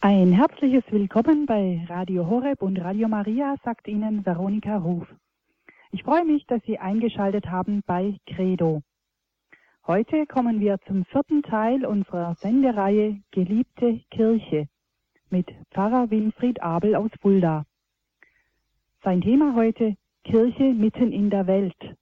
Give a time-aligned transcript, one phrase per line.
[0.00, 5.08] Ein herzliches Willkommen bei Radio Horeb und Radio Maria, sagt Ihnen Veronika Ruf.
[5.90, 8.82] Ich freue mich, dass Sie eingeschaltet haben bei Credo.
[9.88, 14.68] Heute kommen wir zum vierten Teil unserer Sendereihe Geliebte Kirche
[15.30, 17.64] mit Pfarrer Winfried Abel aus Fulda.
[19.02, 21.96] Sein Thema heute Kirche mitten in der Welt.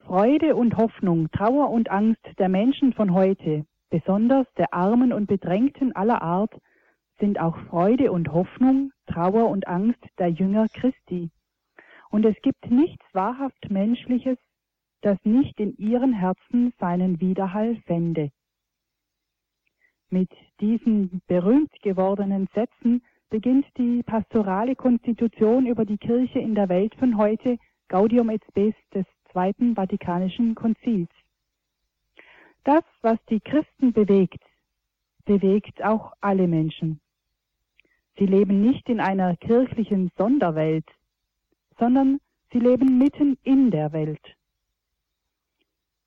[0.00, 5.94] Freude und Hoffnung, Trauer und Angst der Menschen von heute besonders der Armen und Bedrängten
[5.94, 6.54] aller Art,
[7.18, 11.30] sind auch Freude und Hoffnung, Trauer und Angst der Jünger Christi.
[12.10, 14.38] Und es gibt nichts wahrhaft Menschliches,
[15.00, 18.30] das nicht in ihren Herzen seinen Widerhall fände.
[20.10, 26.94] Mit diesen berühmt gewordenen Sätzen beginnt die pastorale Konstitution über die Kirche in der Welt
[26.94, 31.08] von heute, Gaudium et Spes des Zweiten Vatikanischen Konzils.
[32.66, 34.42] Das, was die Christen bewegt,
[35.24, 37.00] bewegt auch alle Menschen.
[38.18, 40.84] Sie leben nicht in einer kirchlichen Sonderwelt,
[41.78, 42.18] sondern
[42.52, 44.34] sie leben mitten in der Welt.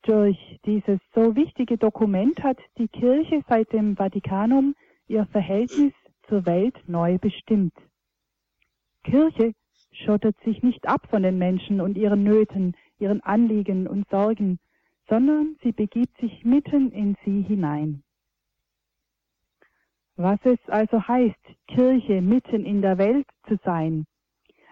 [0.02, 4.76] Durch dieses so wichtige Dokument hat die Kirche seit dem Vatikanum
[5.08, 5.94] ihr Verhältnis
[6.28, 7.74] zur Welt neu bestimmt.
[9.06, 9.54] Kirche
[9.94, 14.60] schottet sich nicht ab von den Menschen und ihren Nöten, ihren Anliegen und Sorgen,
[15.10, 18.04] sondern sie begibt sich mitten in sie hinein.
[20.16, 24.06] Was es also heißt, Kirche mitten in der Welt zu sein,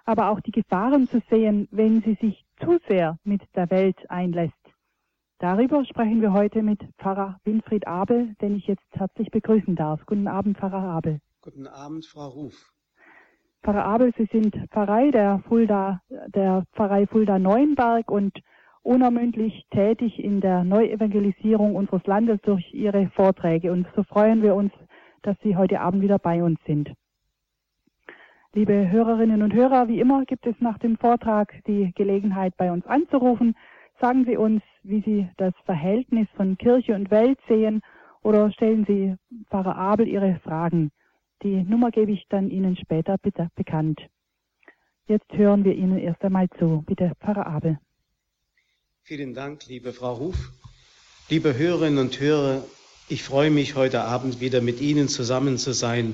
[0.05, 4.53] aber auch die Gefahren zu sehen, wenn sie sich zu sehr mit der Welt einlässt.
[5.39, 10.05] Darüber sprechen wir heute mit Pfarrer Winfried Abel, den ich jetzt herzlich begrüßen darf.
[10.05, 11.19] Guten Abend, Pfarrer Abel.
[11.41, 12.73] Guten Abend, Frau Ruf.
[13.63, 18.39] Pfarrer Abel, Sie sind Pfarrei der Fulda, der Pfarrei Fulda Neuenberg und
[18.87, 23.71] unermüdlich tätig in der Neuevangelisierung unseres Landes durch Ihre Vorträge.
[23.71, 24.71] Und so freuen wir uns,
[25.23, 26.93] dass Sie heute Abend wieder bei uns sind.
[28.53, 32.85] Liebe Hörerinnen und Hörer, wie immer gibt es nach dem Vortrag die Gelegenheit, bei uns
[32.85, 33.55] anzurufen.
[33.99, 37.81] Sagen Sie uns, wie Sie das Verhältnis von Kirche und Welt sehen
[38.23, 39.15] oder stellen Sie
[39.49, 40.91] Pfarrer Abel Ihre Fragen.
[41.43, 43.99] Die Nummer gebe ich dann Ihnen später bitte bekannt.
[45.07, 46.83] Jetzt hören wir Ihnen erst einmal zu.
[46.87, 47.77] Bitte, Pfarrer Abel.
[49.07, 50.35] Vielen Dank, liebe Frau Ruf.
[51.29, 52.65] Liebe Hörerinnen und Hörer,
[53.07, 56.13] ich freue mich heute Abend wieder mit Ihnen zusammen zu sein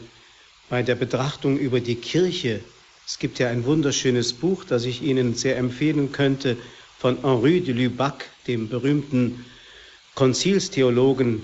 [0.70, 2.60] bei der Betrachtung über die Kirche.
[3.08, 6.56] Es gibt ja ein wunderschönes Buch, das ich Ihnen sehr empfehlen könnte,
[7.00, 9.44] von Henri de Lubac, dem berühmten
[10.14, 11.42] Konzilstheologen,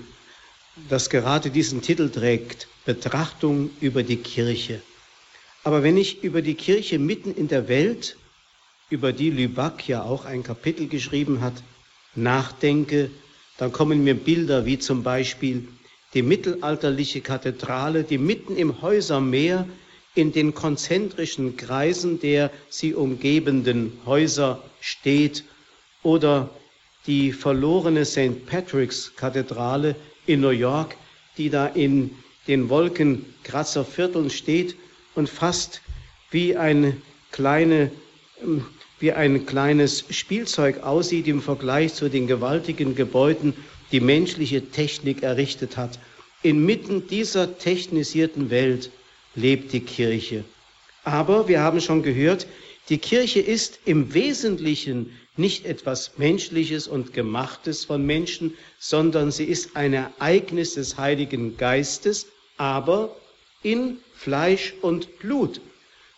[0.88, 4.82] das gerade diesen Titel trägt, Betrachtung über die Kirche.
[5.64, 8.16] Aber wenn ich über die Kirche mitten in der Welt
[8.90, 11.54] über die Lüback ja auch ein Kapitel geschrieben hat,
[12.14, 13.10] nachdenke,
[13.56, 15.68] dann kommen mir Bilder wie zum Beispiel
[16.12, 19.66] die mittelalterliche Kathedrale, die mitten im Häusermeer
[20.14, 25.44] in den konzentrischen Kreisen der sie umgebenden Häuser steht,
[26.02, 26.50] oder
[27.06, 28.46] die verlorene St.
[28.46, 29.94] Patrick's Kathedrale
[30.26, 30.96] in New York,
[31.36, 32.10] die da in
[32.48, 34.76] den Wolkenkratzervierteln steht
[35.14, 35.82] und fast
[36.30, 36.96] wie eine
[37.30, 37.90] kleine
[38.42, 38.64] ähm,
[39.00, 43.54] wie ein kleines Spielzeug aussieht im Vergleich zu den gewaltigen Gebäuden,
[43.92, 45.98] die menschliche Technik errichtet hat.
[46.42, 48.90] Inmitten dieser technisierten Welt
[49.34, 50.44] lebt die Kirche.
[51.02, 52.46] Aber wir haben schon gehört,
[52.88, 59.76] die Kirche ist im Wesentlichen nicht etwas Menschliches und Gemachtes von Menschen, sondern sie ist
[59.76, 63.16] ein Ereignis des Heiligen Geistes, aber
[63.62, 65.60] in Fleisch und Blut,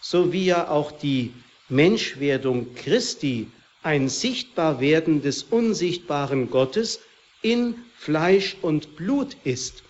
[0.00, 1.32] so wie ja auch die
[1.72, 3.48] Menschwerdung Christi
[3.82, 7.00] ein Sichtbarwerden des unsichtbaren Gottes
[7.40, 9.82] in Fleisch und Blut ist.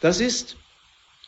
[0.00, 0.56] Das ist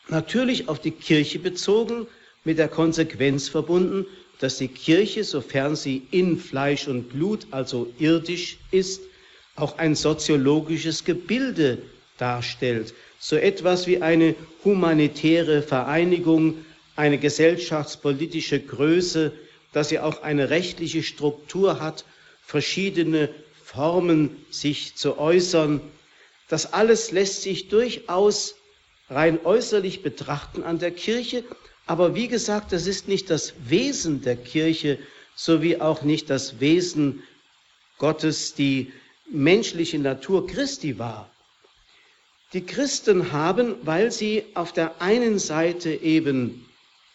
[0.08, 2.06] natürlich auf die Kirche bezogen,
[2.42, 4.04] mit der Konsequenz verbunden,
[4.40, 9.00] dass die Kirche, sofern sie in Fleisch und Blut, also irdisch ist,
[9.56, 11.78] auch ein soziologisches Gebilde
[12.18, 16.64] darstellt, so etwas wie eine humanitäre Vereinigung,
[16.96, 19.32] eine gesellschaftspolitische Größe,
[19.74, 22.04] dass sie auch eine rechtliche Struktur hat,
[22.42, 23.28] verschiedene
[23.62, 25.80] Formen sich zu äußern.
[26.48, 28.54] Das alles lässt sich durchaus
[29.10, 31.44] rein äußerlich betrachten an der Kirche,
[31.86, 34.98] aber wie gesagt, das ist nicht das Wesen der Kirche,
[35.34, 37.22] sowie auch nicht das Wesen
[37.98, 38.92] Gottes, die
[39.28, 41.30] menschliche Natur Christi war.
[42.52, 46.63] Die Christen haben, weil sie auf der einen Seite eben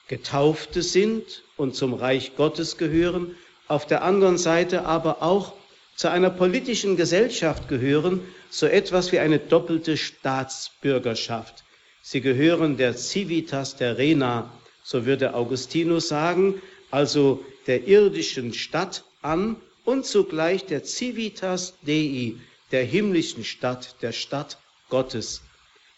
[0.09, 3.35] Getaufte sind und zum Reich Gottes gehören,
[3.67, 5.53] auf der anderen Seite aber auch
[5.95, 11.63] zu einer politischen Gesellschaft gehören, so etwas wie eine doppelte Staatsbürgerschaft.
[12.01, 14.51] Sie gehören der Civitas terrena,
[14.83, 16.59] so würde Augustinus sagen,
[16.89, 22.33] also der irdischen Stadt an und zugleich der Civitas Dei,
[22.71, 24.57] der himmlischen Stadt, der Stadt
[24.89, 25.43] Gottes.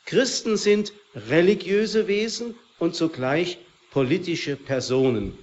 [0.05, 3.57] Christen sind religiöse Wesen und zugleich
[3.91, 5.37] politische Personen.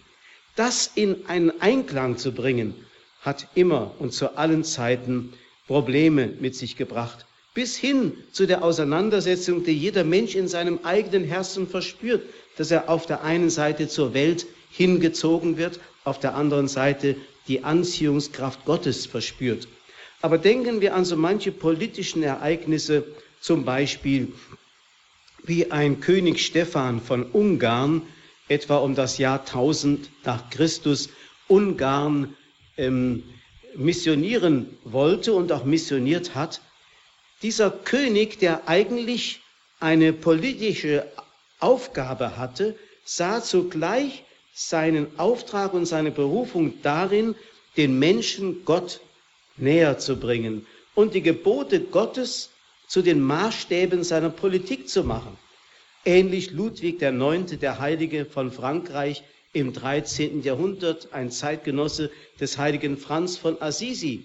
[0.56, 2.74] Das in einen Einklang zu bringen,
[3.22, 5.32] hat immer und zu allen Zeiten
[5.66, 11.24] Probleme mit sich gebracht, bis hin zu der Auseinandersetzung, die jeder Mensch in seinem eigenen
[11.24, 12.22] Herzen verspürt,
[12.56, 17.16] dass er auf der einen Seite zur Welt hingezogen wird, auf der anderen Seite
[17.48, 19.68] die Anziehungskraft Gottes verspürt.
[20.20, 23.04] Aber denken wir an so manche politischen Ereignisse,
[23.40, 24.32] zum Beispiel
[25.44, 28.02] wie ein König Stephan von Ungarn
[28.48, 31.10] etwa um das Jahr 1000 nach Christus
[31.48, 32.36] Ungarn
[32.76, 33.24] ähm,
[33.74, 36.60] missionieren wollte und auch missioniert hat.
[37.42, 39.40] Dieser König, der eigentlich
[39.80, 41.06] eine politische
[41.60, 47.34] Aufgabe hatte, sah zugleich seinen Auftrag und seine Berufung darin,
[47.76, 49.00] den Menschen Gott
[49.56, 52.50] näher zu bringen und die Gebote Gottes
[52.88, 55.38] zu den Maßstäben seiner Politik zu machen.
[56.08, 60.40] Ähnlich Ludwig IX., der Heilige von Frankreich im 13.
[60.40, 62.10] Jahrhundert, ein Zeitgenosse
[62.40, 64.24] des heiligen Franz von Assisi.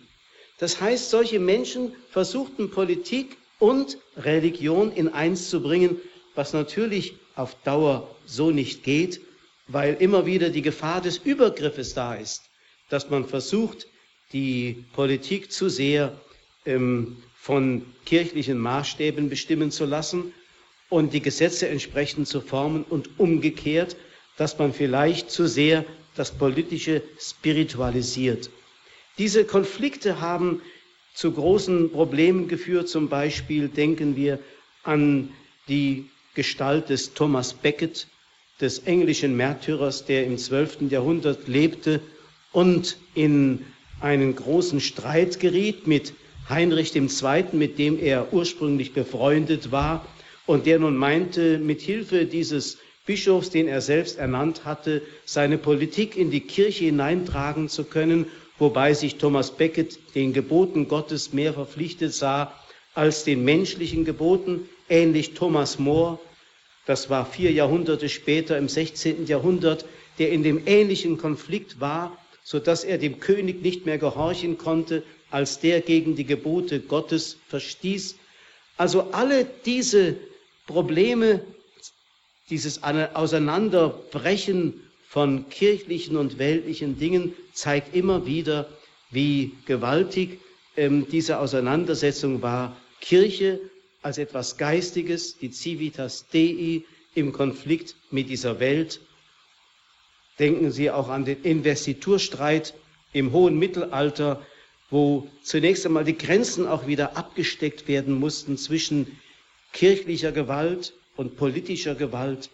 [0.60, 5.98] Das heißt, solche Menschen versuchten Politik und Religion in eins zu bringen,
[6.36, 9.20] was natürlich auf Dauer so nicht geht,
[9.68, 12.44] weil immer wieder die Gefahr des Übergriffes da ist,
[12.88, 13.88] dass man versucht,
[14.32, 16.18] die Politik zu sehr
[16.66, 20.34] ähm, von kirchlichen Maßstäben bestimmen zu lassen
[20.94, 23.96] und die Gesetze entsprechend zu formen und umgekehrt,
[24.38, 25.86] dass man vielleicht zu sehr
[26.16, 28.52] das Politische spiritualisiert.
[29.18, 30.62] Diese Konflikte haben
[31.16, 32.90] zu großen Problemen geführt.
[32.90, 34.38] Zum Beispiel denken wir
[34.84, 35.30] an
[35.68, 36.06] die
[36.36, 38.08] Gestalt des Thomas Becket,
[38.62, 40.92] des englischen Märtyrers, der im 12.
[40.92, 42.02] Jahrhundert lebte
[42.52, 43.66] und in
[44.00, 46.14] einen großen Streit geriet mit
[46.50, 50.06] Heinrich II., mit dem er ursprünglich befreundet war
[50.46, 56.16] und der nun meinte, mit Hilfe dieses Bischofs, den er selbst ernannt hatte, seine Politik
[56.16, 58.26] in die Kirche hineintragen zu können,
[58.58, 62.54] wobei sich Thomas Becket den Geboten Gottes mehr verpflichtet sah
[62.94, 66.20] als den menschlichen Geboten, ähnlich Thomas More,
[66.86, 69.26] das war vier Jahrhunderte später im 16.
[69.26, 69.86] Jahrhundert,
[70.20, 75.04] der in dem ähnlichen Konflikt war, so dass er dem König nicht mehr gehorchen konnte,
[75.32, 78.18] als der gegen die Gebote Gottes verstieß.
[78.78, 80.18] Also alle diese
[80.68, 81.42] Probleme,
[82.50, 88.70] dieses Auseinanderbrechen von kirchlichen und weltlichen Dingen zeigt immer wieder,
[89.12, 90.40] wie gewaltig
[90.76, 92.76] ähm, diese Auseinandersetzung war.
[93.00, 93.60] Kirche
[94.02, 96.84] als etwas Geistiges, die Civitas Dei
[97.16, 99.00] im Konflikt mit dieser Welt.
[100.40, 102.74] Denken Sie auch an den Investiturstreit
[103.12, 104.46] im hohen Mittelalter,
[104.90, 109.20] wo zunächst einmal die Grenzen auch wieder abgesteckt werden mussten zwischen
[109.74, 112.50] kirchlicher Gewalt und politischer Gewalt.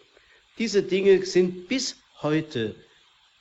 [0.57, 2.75] Diese Dinge sind bis heute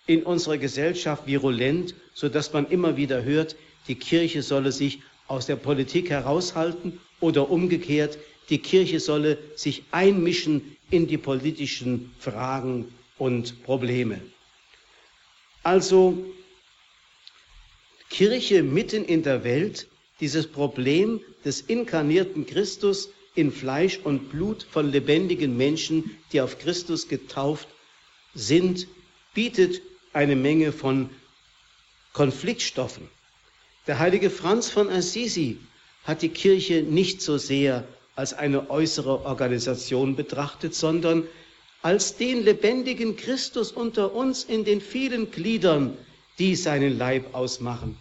[0.07, 3.57] in unserer Gesellschaft virulent, so dass man immer wieder hört,
[3.89, 8.19] die Kirche solle sich aus der Politik heraushalten oder umgekehrt,
[8.51, 14.21] die Kirche solle sich einmischen in die politischen Fragen und Probleme.
[15.63, 16.25] Also
[18.09, 19.87] Kirche mitten in der Welt,
[20.21, 27.09] dieses Problem des inkarnierten Christus in Fleisch und Blut von lebendigen Menschen, die auf Christus
[27.09, 27.69] getauft
[28.35, 28.89] sind,
[29.33, 29.81] bietet
[30.13, 31.11] eine Menge von
[32.13, 33.09] Konfliktstoffen.
[33.87, 35.59] Der heilige Franz von Assisi
[36.05, 41.25] hat die Kirche nicht so sehr als eine äußere Organisation betrachtet, sondern
[41.83, 45.97] als den lebendigen Christus unter uns in den vielen Gliedern,
[46.41, 47.97] die seinen Leib ausmachen.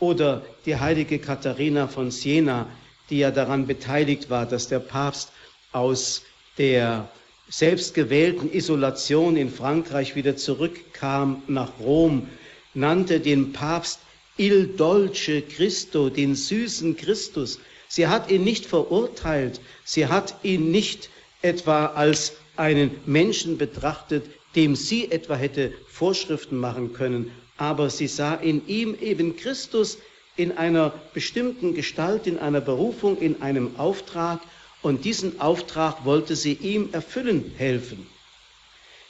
[0.00, 2.68] Oder die heilige Katharina von Siena,
[3.12, 5.32] die ja daran beteiligt war, dass der Papst
[5.72, 6.22] aus
[6.56, 7.10] der
[7.46, 12.30] selbstgewählten Isolation in Frankreich wieder zurückkam nach Rom,
[12.72, 14.00] nannte den Papst
[14.38, 17.58] Il Dolce Christo, den süßen Christus.
[17.86, 21.10] Sie hat ihn nicht verurteilt, sie hat ihn nicht
[21.42, 24.24] etwa als einen Menschen betrachtet,
[24.56, 29.98] dem sie etwa hätte Vorschriften machen können, aber sie sah in ihm eben Christus,
[30.36, 34.40] in einer bestimmten Gestalt, in einer Berufung, in einem Auftrag
[34.82, 38.06] und diesen Auftrag wollte sie ihm erfüllen helfen.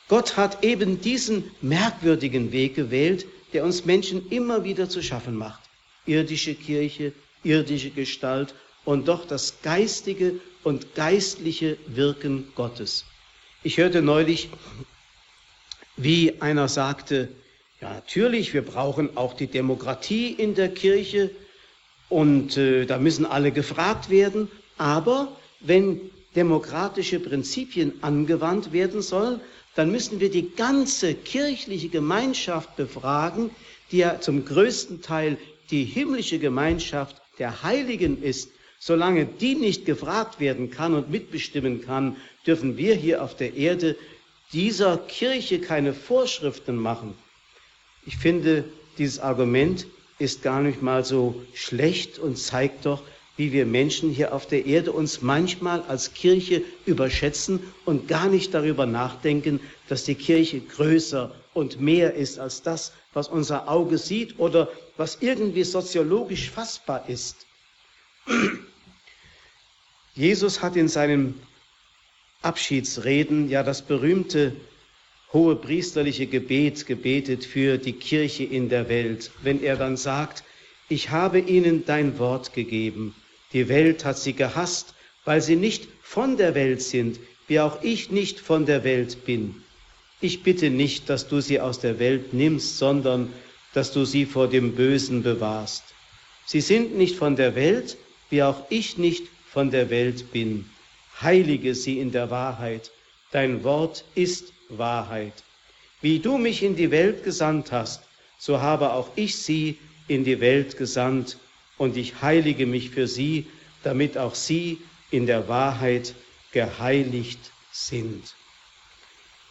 [0.09, 5.63] Gott hat eben diesen merkwürdigen Weg gewählt, der uns Menschen immer wieder zu schaffen macht.
[6.07, 7.13] Irdische Kirche,
[7.45, 13.05] irdische Gestalt und doch das geistige und geistliche Wirken Gottes.
[13.63, 14.51] Ich hörte neulich,
[15.97, 17.29] wie einer sagte,
[17.83, 21.31] ja natürlich, wir brauchen auch die Demokratie in der Kirche
[22.09, 24.49] und äh, da müssen alle gefragt werden,
[24.79, 26.01] aber wenn
[26.37, 29.41] demokratische Prinzipien angewandt werden sollen,
[29.75, 33.51] dann müssen wir die ganze kirchliche Gemeinschaft befragen,
[33.91, 35.37] die ja zum größten Teil
[35.71, 38.51] die himmlische Gemeinschaft der Heiligen ist.
[38.79, 43.97] Solange die nicht gefragt werden kann und mitbestimmen kann, dürfen wir hier auf der Erde
[44.53, 47.15] dieser Kirche keine Vorschriften machen.
[48.05, 48.65] Ich finde,
[48.99, 49.87] dieses Argument
[50.19, 53.03] ist gar nicht mal so schlecht und zeigt doch,
[53.37, 58.53] wie wir Menschen hier auf der Erde uns manchmal als Kirche überschätzen und gar nicht
[58.53, 64.39] darüber nachdenken, dass die Kirche größer und mehr ist als das, was unser Auge sieht
[64.39, 67.47] oder was irgendwie soziologisch fassbar ist.
[70.15, 71.41] Jesus hat in seinen
[72.43, 74.55] Abschiedsreden ja das berühmte
[75.33, 80.45] hohe priesterliche Gebet gebetet für die Kirche in der Welt, wenn er dann sagt,
[80.89, 83.15] ich habe ihnen dein Wort gegeben,
[83.53, 88.11] die Welt hat sie gehasst, weil sie nicht von der Welt sind, wie auch ich
[88.11, 89.63] nicht von der Welt bin.
[90.21, 93.33] Ich bitte nicht, dass du sie aus der Welt nimmst, sondern
[93.75, 95.83] dass du sie vor dem Bösen bewahrst.
[96.47, 97.97] Sie sind nicht von der Welt,
[98.31, 100.67] wie auch ich nicht von der Welt bin.
[101.21, 102.91] Heilige sie in der Wahrheit.
[103.31, 105.45] Dein Wort ist Wahrheit.
[106.01, 108.03] Wie du mich in die Welt gesandt hast,
[108.39, 111.39] so habe auch ich sie in die Welt gesandt
[111.79, 113.47] und ich heilige mich für sie,
[113.83, 114.79] damit auch sie
[115.11, 116.15] in der Wahrheit
[116.53, 118.35] geheiligt sind.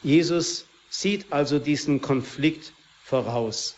[0.04, 2.74] Jesus sieht also diesen Konflikt
[3.04, 3.76] voraus.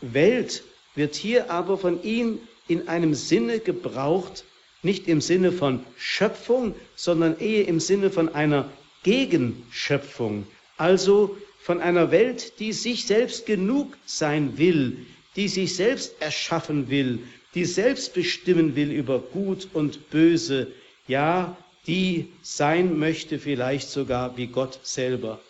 [0.00, 0.62] Welt
[0.94, 4.44] wird hier aber von ihm in einem Sinne gebraucht,
[4.82, 8.70] nicht im Sinne von Schöpfung, sondern eher im Sinne von einer
[9.02, 10.46] Gegenschöpfung,
[10.76, 17.20] also von einer Welt, die sich selbst genug sein will, die sich selbst erschaffen will,
[17.54, 20.72] die selbst bestimmen will über Gut und Böse,
[21.06, 25.40] ja, die sein möchte vielleicht sogar wie Gott selber.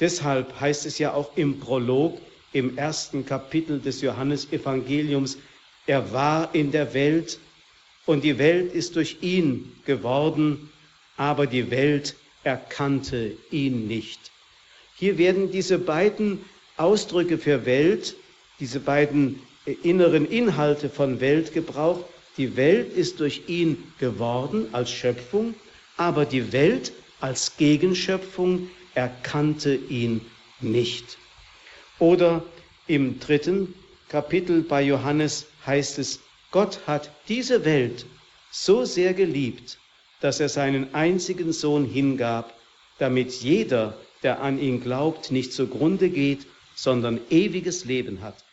[0.00, 2.20] Deshalb heißt es ja auch im Prolog,
[2.52, 5.38] im ersten Kapitel des Johannesevangeliums,
[5.86, 7.38] er war in der Welt
[8.06, 10.70] und die Welt ist durch ihn geworden,
[11.16, 14.30] aber die Welt erkannte ihn nicht.
[14.98, 16.44] Hier werden diese beiden
[16.76, 18.16] Ausdrücke für Welt,
[18.60, 19.40] diese beiden
[19.82, 22.04] inneren Inhalte von Welt gebraucht.
[22.38, 25.54] Die Welt ist durch ihn geworden als Schöpfung,
[25.96, 30.20] aber die Welt als Gegenschöpfung erkannte ihn
[30.60, 31.18] nicht.
[31.98, 32.42] Oder
[32.86, 33.74] im dritten
[34.08, 38.06] Kapitel bei Johannes heißt es, Gott hat diese Welt
[38.50, 39.78] so sehr geliebt,
[40.20, 42.54] dass er seinen einzigen Sohn hingab,
[42.98, 48.44] damit jeder, der an ihn glaubt, nicht zugrunde geht, sondern ewiges Leben hat.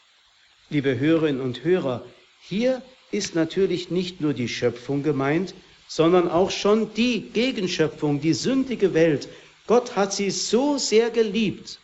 [0.70, 2.05] Liebe Hörerinnen und Hörer,
[2.41, 5.53] hier ist natürlich nicht nur die Schöpfung gemeint,
[5.88, 9.29] sondern auch schon die Gegenschöpfung, die sündige Welt.
[9.67, 11.79] Gott hat sie so sehr geliebt,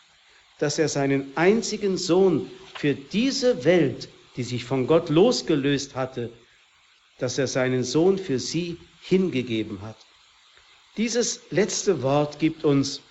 [0.58, 6.32] dass er seinen einzigen Sohn für diese Welt, die sich von Gott losgelöst hatte,
[7.20, 9.98] dass er seinen Sohn für sie hingegeben hat.
[10.98, 13.02] Dieses letzte Wort gibt uns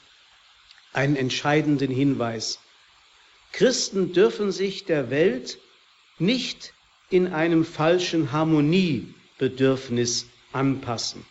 [0.99, 2.59] einen entscheidenden Hinweis.
[3.52, 5.59] Christen dürfen sich der Welt
[6.19, 6.75] nicht
[7.09, 11.25] in einem falschen Harmoniebedürfnis anpassen.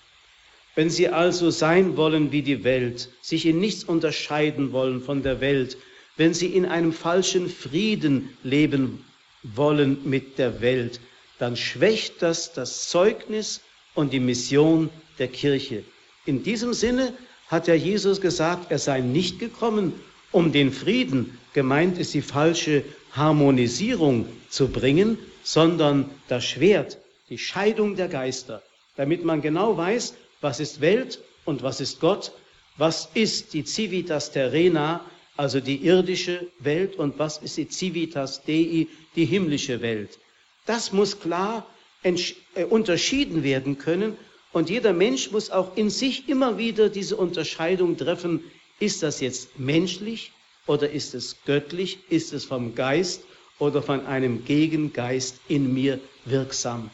[0.76, 5.42] Wenn sie also sein wollen wie die Welt, sich in nichts unterscheiden wollen von der
[5.42, 5.78] Welt,
[6.16, 9.04] wenn sie in einem falschen Frieden leben
[9.44, 11.02] wollen mit der Welt,
[11.40, 13.60] dann schwächt das das Zeugnis
[13.96, 15.84] und die Mission der Kirche.
[16.26, 17.14] In diesem Sinne
[17.48, 19.94] hat ja Jesus gesagt, er sei nicht gekommen,
[20.32, 26.98] um den Frieden, gemeint ist die falsche Harmonisierung zu bringen, sondern das Schwert,
[27.30, 28.62] die Scheidung der Geister,
[28.96, 32.34] damit man genau weiß, was ist Welt und was ist Gott,
[32.78, 35.02] was ist die Civitas terrena,
[35.36, 40.20] also die irdische Welt, und was ist die Civitas Dei, die himmlische Welt.
[40.66, 41.66] Das muss klar
[42.04, 44.18] äh, unterschieden werden können
[44.58, 48.44] und jeder Mensch muss auch in sich immer wieder diese Unterscheidung treffen,
[48.80, 50.32] ist das jetzt menschlich
[50.66, 53.24] oder ist es göttlich, ist es vom Geist
[53.60, 56.90] oder von einem Gegengeist in mir wirksam.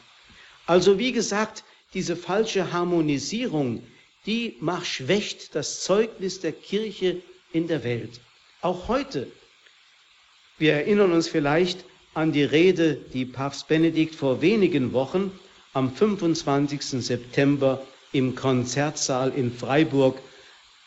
[0.66, 3.84] Also wie gesagt, diese falsche Harmonisierung,
[4.26, 7.22] die macht schwächt das Zeugnis der Kirche
[7.54, 8.20] in der Welt.
[8.62, 9.28] Auch heute.
[10.58, 15.32] Wir erinnern uns vielleicht an die Rede, die Papst Benedikt vor wenigen Wochen
[15.74, 17.04] am 25.
[17.04, 20.20] September im Konzertsaal in Freiburg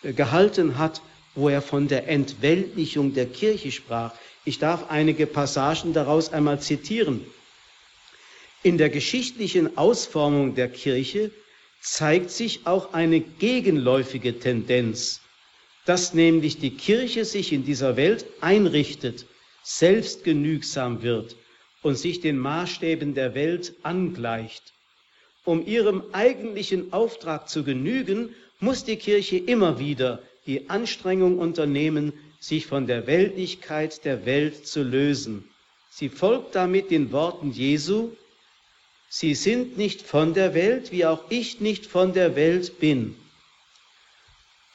[0.03, 1.03] äh, gehalten hat,
[1.35, 4.15] wo er von der Entweltlichung der Kirche sprach.
[4.45, 7.27] Ich darf einige Passagen daraus einmal zitieren.
[8.63, 11.31] In der geschichtlichen Ausformung der Kirche
[11.81, 15.21] zeigt sich auch eine gegenläufige Tendenz,
[15.85, 19.27] dass nämlich die Kirche sich in dieser Welt einrichtet,
[19.63, 21.37] selbstgenügsam wird
[21.83, 24.73] und sich den Maßstäben der Welt angleicht.
[25.47, 32.67] Um ihrem eigentlichen Auftrag zu genügen, muss die Kirche immer wieder die Anstrengung unternehmen, sich
[32.67, 35.49] von der Weltlichkeit der Welt zu lösen.
[35.89, 38.11] Sie folgt damit den Worten Jesu,
[39.09, 43.15] Sie sind nicht von der Welt, wie auch ich nicht von der Welt bin.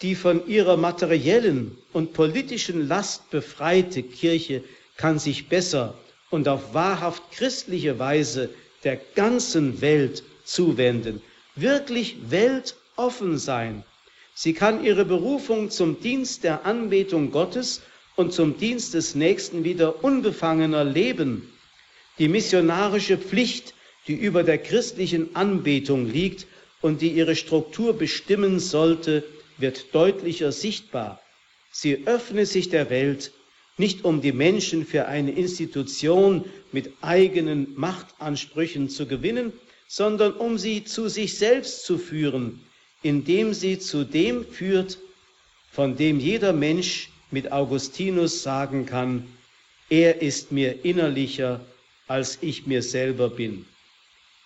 [0.01, 4.63] Die von ihrer materiellen und politischen Last befreite Kirche
[4.95, 5.95] kann sich besser
[6.29, 8.49] und auf wahrhaft christliche Weise
[8.85, 11.21] der ganzen Welt zuwenden,
[11.55, 13.83] wirklich weltoffen sein.
[14.33, 17.81] Sie kann ihre Berufung zum Dienst der Anbetung Gottes
[18.15, 21.51] und zum Dienst des Nächsten wieder unbefangener leben.
[22.19, 23.73] Die missionarische Pflicht,
[24.07, 26.47] die über der christlichen Anbetung liegt
[26.81, 29.23] und die ihre Struktur bestimmen sollte,
[29.57, 31.21] wird deutlicher sichtbar.
[31.71, 33.31] Sie öffne sich der Welt,
[33.77, 39.53] nicht um die Menschen für eine Institution mit eigenen Machtansprüchen zu gewinnen,
[39.93, 42.63] sondern um sie zu sich selbst zu führen,
[43.03, 44.97] indem sie zu dem führt,
[45.69, 49.27] von dem jeder Mensch mit Augustinus sagen kann,
[49.89, 51.59] er ist mir innerlicher,
[52.07, 53.65] als ich mir selber bin.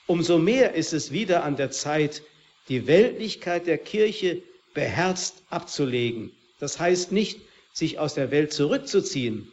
[0.08, 2.24] Umso mehr ist es wieder an der Zeit,
[2.68, 4.42] die Weltlichkeit der Kirche
[4.74, 6.32] beherzt abzulegen.
[6.60, 7.40] Das heißt nicht,
[7.72, 9.48] sich aus der Welt zurückzuziehen.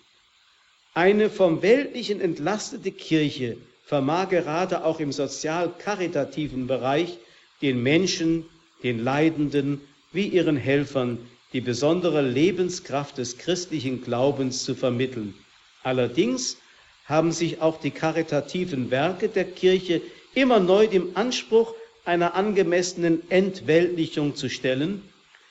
[0.94, 7.19] Eine vom Weltlichen entlastete Kirche vermag gerade auch im sozial-karitativen Bereich
[7.61, 8.47] den Menschen,
[8.83, 9.81] den Leidenden
[10.12, 11.19] wie ihren Helfern
[11.53, 15.35] die besondere Lebenskraft des christlichen Glaubens zu vermitteln.
[15.83, 16.57] Allerdings
[17.05, 20.01] haben sich auch die karitativen Werke der Kirche
[20.35, 25.03] immer neu dem Anspruch einer angemessenen Entweltlichung zu stellen,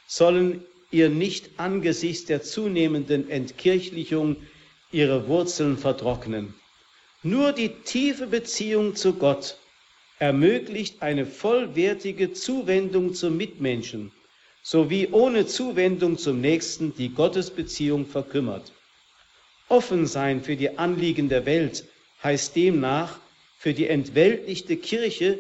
[0.08, 4.38] sollen ihr nicht angesichts der zunehmenden Entkirchlichung
[4.92, 6.54] ihre Wurzeln vertrocknen.
[7.24, 9.58] Nur die tiefe Beziehung zu Gott
[10.18, 14.12] ermöglicht eine vollwertige Zuwendung zum Mitmenschen,
[14.64, 18.72] sowie ohne Zuwendung zum Nächsten die Gottesbeziehung verkümmert.
[19.70, 21.86] Offen sein für die Anliegen der Welt
[22.24, 23.20] heißt demnach
[23.60, 25.38] für die entweltlichte Kirche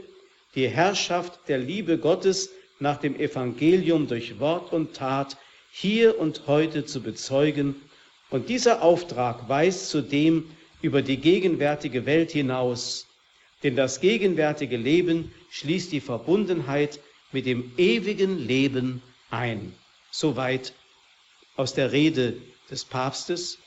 [0.53, 5.35] die Herrschaft der Liebe Gottes nach dem Evangelium durch Wort und Tat
[5.71, 7.75] hier und heute zu bezeugen.
[8.29, 10.45] Und dieser Auftrag weist zudem
[10.81, 13.07] über die gegenwärtige Welt hinaus.
[13.63, 16.99] Denn das gegenwärtige Leben schließt die Verbundenheit
[17.31, 19.73] mit dem ewigen Leben ein.
[20.11, 20.73] Soweit
[21.55, 22.33] aus der Rede
[22.69, 23.59] des Papstes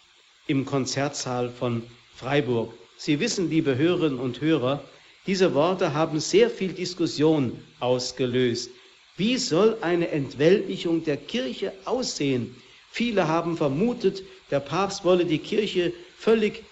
[0.47, 1.83] im Konzertsaal von
[2.15, 2.73] Freiburg.
[2.97, 4.85] Sie wissen, liebe Hörerinnen und Hörer,
[5.27, 8.71] diese Worte haben sehr viel Diskussion ausgelöst.
[9.17, 12.55] Wie soll eine Entweltlichung der Kirche aussehen?
[12.91, 16.63] Viele haben vermutet, der Papst wolle die Kirche völlig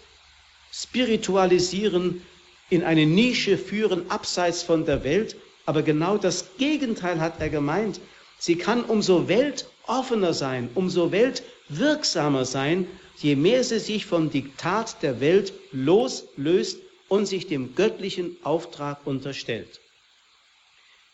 [0.73, 2.23] spiritualisieren,
[2.71, 5.37] in eine Nische führen, abseits von der Welt.
[5.67, 8.01] Aber genau das Gegenteil hat er gemeint.
[8.39, 15.21] Sie kann umso weltoffener sein, umso weltwirksamer sein, je mehr sie sich vom Diktat der
[15.21, 19.81] Welt loslöst und sich dem göttlichen Auftrag unterstellt.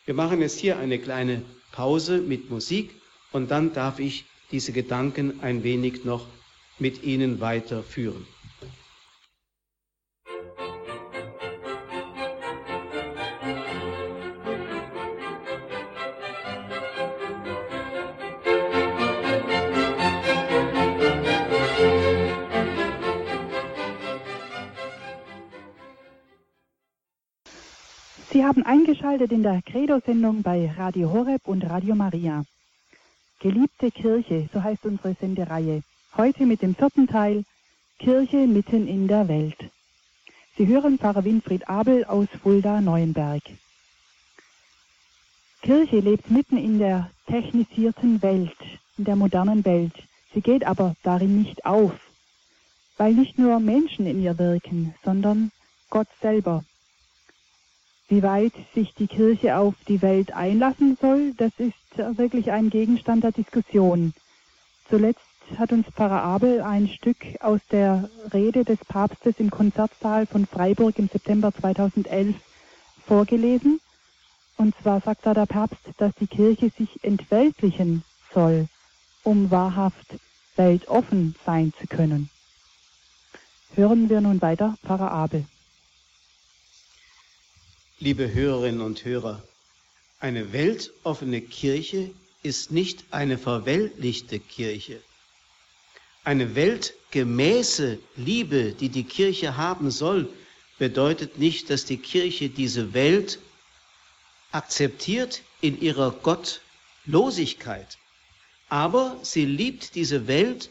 [0.05, 2.89] Wir machen jetzt hier eine kleine Pause mit Musik
[3.31, 6.25] und dann darf ich diese Gedanken ein wenig noch
[6.79, 8.25] mit Ihnen weiterführen.
[29.09, 32.43] Eingeschaltet in der Credo-Sendung bei Radio Horeb und Radio Maria.
[33.39, 35.81] Geliebte Kirche, so heißt unsere Sendereihe.
[36.15, 37.43] Heute mit dem vierten Teil
[37.97, 39.57] Kirche mitten in der Welt.
[40.57, 43.41] Sie hören Pfarrer Winfried Abel aus Fulda-Neuenberg.
[45.63, 48.57] Kirche lebt mitten in der technisierten Welt,
[48.99, 49.95] in der modernen Welt.
[50.35, 51.93] Sie geht aber darin nicht auf,
[52.97, 55.51] weil nicht nur Menschen in ihr wirken, sondern
[55.89, 56.63] Gott selber
[58.09, 63.23] wie weit sich die Kirche auf die Welt einlassen soll, das ist wirklich ein Gegenstand
[63.23, 64.13] der Diskussion.
[64.89, 65.21] Zuletzt
[65.57, 70.97] hat uns Pfarrer Abel ein Stück aus der Rede des Papstes im Konzertsaal von Freiburg
[70.97, 72.35] im September 2011
[73.05, 73.79] vorgelesen.
[74.57, 78.67] Und zwar sagt da der Papst, dass die Kirche sich entweltlichen soll,
[79.23, 80.19] um wahrhaft
[80.55, 82.29] weltoffen sein zu können.
[83.75, 85.45] Hören wir nun weiter Pfarrer Abel.
[88.01, 89.43] Liebe Hörerinnen und Hörer,
[90.21, 92.11] eine weltoffene Kirche
[92.43, 95.01] ist nicht eine verweltlichte Kirche.
[96.23, 100.29] Eine weltgemäße Liebe, die die Kirche haben soll,
[100.77, 103.37] bedeutet nicht, dass die Kirche diese Welt
[104.53, 107.97] akzeptiert in ihrer Gottlosigkeit.
[108.69, 110.69] Aber sie liebt diese Welt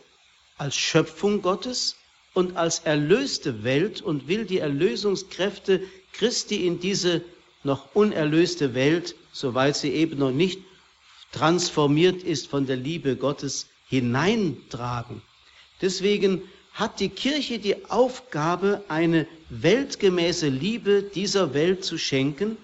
[0.56, 1.94] als Schöpfung Gottes
[2.32, 5.82] und als erlöste Welt und will die Erlösungskräfte
[6.18, 7.22] Christi in diese
[7.64, 10.60] noch unerlöste Welt, soweit sie eben noch nicht
[11.32, 15.22] transformiert ist von der Liebe Gottes, hineintragen.
[15.80, 22.56] Deswegen hat die Kirche die Aufgabe, eine weltgemäße Liebe dieser Welt zu schenken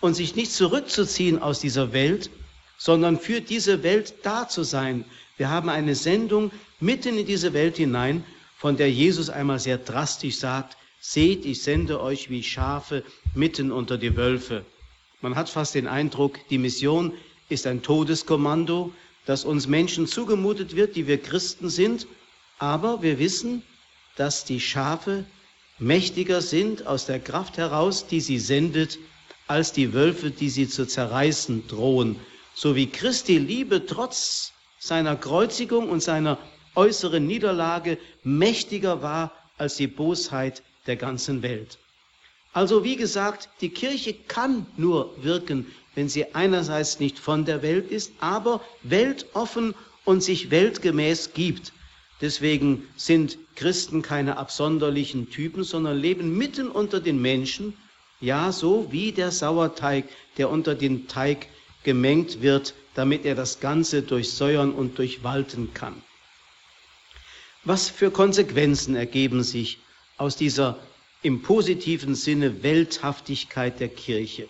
[0.00, 2.30] und sich nicht zurückzuziehen aus dieser Welt,
[2.76, 5.04] sondern für diese Welt da zu sein.
[5.36, 8.24] Wir haben eine Sendung mitten in diese Welt hinein,
[8.58, 13.98] von der Jesus einmal sehr drastisch sagt, seht, ich sende euch wie Schafe mitten unter
[13.98, 14.64] die Wölfe.
[15.20, 17.12] Man hat fast den Eindruck, die Mission
[17.50, 18.90] ist ein Todeskommando,
[19.26, 22.06] das uns Menschen zugemutet wird, die wir Christen sind,
[22.58, 23.62] aber wir wissen,
[24.16, 25.26] dass die Schafe
[25.78, 28.98] mächtiger sind aus der Kraft heraus, die sie sendet,
[29.46, 32.18] als die Wölfe, die sie zu zerreißen drohen.
[32.54, 36.38] So wie Christi Liebe trotz seiner Kreuzigung und seiner
[36.74, 41.78] äußeren Niederlage mächtiger war als die Bosheit der ganzen Welt.
[42.52, 47.90] Also wie gesagt, die Kirche kann nur wirken, wenn sie einerseits nicht von der Welt
[47.90, 51.72] ist, aber weltoffen und sich weltgemäß gibt.
[52.20, 57.74] Deswegen sind Christen keine absonderlichen Typen, sondern leben mitten unter den Menschen,
[58.20, 60.04] ja so wie der Sauerteig,
[60.38, 61.48] der unter den Teig
[61.82, 66.00] gemengt wird, damit er das Ganze durchsäuern und durchwalten kann.
[67.64, 69.78] Was für Konsequenzen ergeben sich
[70.16, 70.78] aus dieser
[71.22, 74.48] im positiven Sinne Welthaftigkeit der Kirche?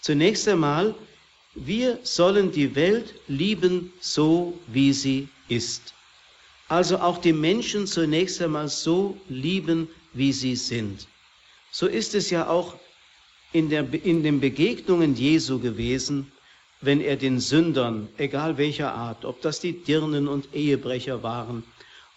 [0.00, 0.94] Zunächst einmal,
[1.54, 5.94] wir sollen die Welt lieben, so wie sie ist.
[6.68, 11.06] Also auch die Menschen zunächst einmal so lieben, wie sie sind.
[11.70, 12.76] So ist es ja auch
[13.52, 16.32] in, der, in den Begegnungen Jesu gewesen,
[16.80, 21.64] wenn er den Sündern, egal welcher Art, ob das die Dirnen und Ehebrecher waren,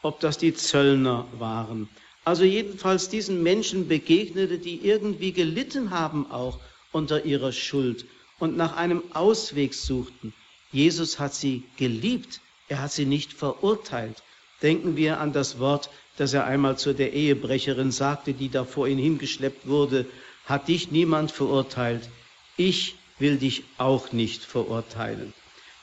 [0.02, 1.90] ob das die Zöllner waren,
[2.26, 6.60] also jedenfalls diesen Menschen begegnete, die irgendwie gelitten haben auch
[6.92, 8.06] unter ihrer Schuld
[8.40, 10.34] und nach einem Ausweg suchten.
[10.72, 14.22] Jesus hat sie geliebt, er hat sie nicht verurteilt.
[14.62, 18.88] Denken wir an das Wort, das er einmal zu der Ehebrecherin sagte, die da vor
[18.88, 20.06] ihn hingeschleppt wurde.
[20.46, 22.10] Hat dich niemand verurteilt?
[22.58, 25.34] Ich will dich auch nicht verurteilen.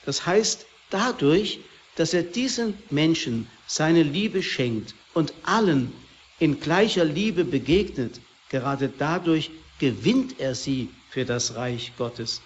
[0.04, 1.60] Das heißt, dadurch,
[1.96, 5.92] dass er diesen Menschen seine Liebe schenkt und allen
[6.38, 8.20] in gleicher Liebe begegnet,
[8.50, 12.42] gerade dadurch gewinnt er sie für das Reich Gottes.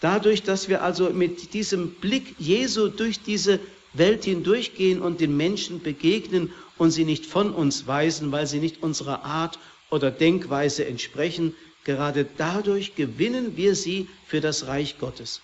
[0.00, 3.60] Dadurch, dass wir also mit diesem Blick Jesu durch diese
[3.92, 8.82] Welt hindurchgehen und den Menschen begegnen und sie nicht von uns weisen, weil sie nicht
[8.82, 9.58] unserer Art
[9.90, 15.42] oder Denkweise entsprechen, gerade dadurch gewinnen wir sie für das Reich Gottes.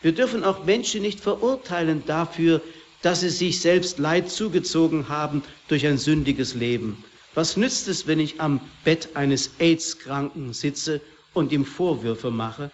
[0.00, 2.60] Wir dürfen auch Menschen nicht verurteilen dafür,
[3.02, 7.04] dass sie sich selbst Leid zugezogen haben durch ein sündiges Leben.
[7.34, 11.00] Was nützt es, wenn ich am Bett eines AIDS-Kranken sitze
[11.32, 12.70] und ihm Vorwürfe mache?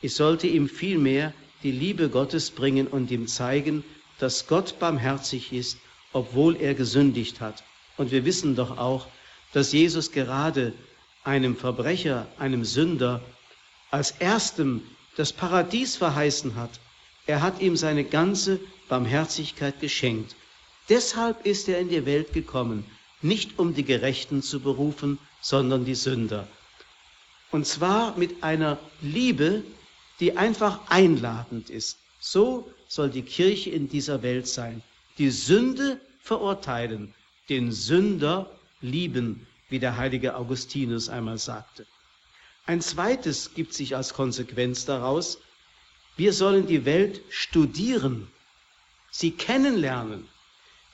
[0.00, 1.32] Ich sollte ihm vielmehr
[1.64, 3.82] die Liebe Gottes bringen und ihm zeigen,
[4.18, 5.78] dass Gott barmherzig ist,
[6.12, 7.64] obwohl er gesündigt hat.
[7.96, 9.08] Und wir wissen doch auch,
[9.52, 10.72] dass Jesus gerade
[11.24, 13.22] einem Verbrecher, einem Sünder,
[13.90, 14.82] als erstem
[15.16, 16.78] das Paradies verheißen hat.
[17.26, 20.36] Er hat ihm seine ganze Barmherzigkeit geschenkt.
[20.88, 22.84] Deshalb ist er in die Welt gekommen,
[23.26, 26.46] nicht um die Gerechten zu berufen, sondern die Sünder.
[27.50, 29.62] Und zwar mit einer Liebe,
[30.20, 31.98] die einfach einladend ist.
[32.20, 34.82] So soll die Kirche in dieser Welt sein.
[35.18, 37.14] Die Sünde verurteilen,
[37.48, 41.86] den Sünder lieben, wie der heilige Augustinus einmal sagte.
[42.66, 45.38] Ein zweites gibt sich als Konsequenz daraus,
[46.16, 48.28] wir sollen die Welt studieren,
[49.10, 50.28] sie kennenlernen.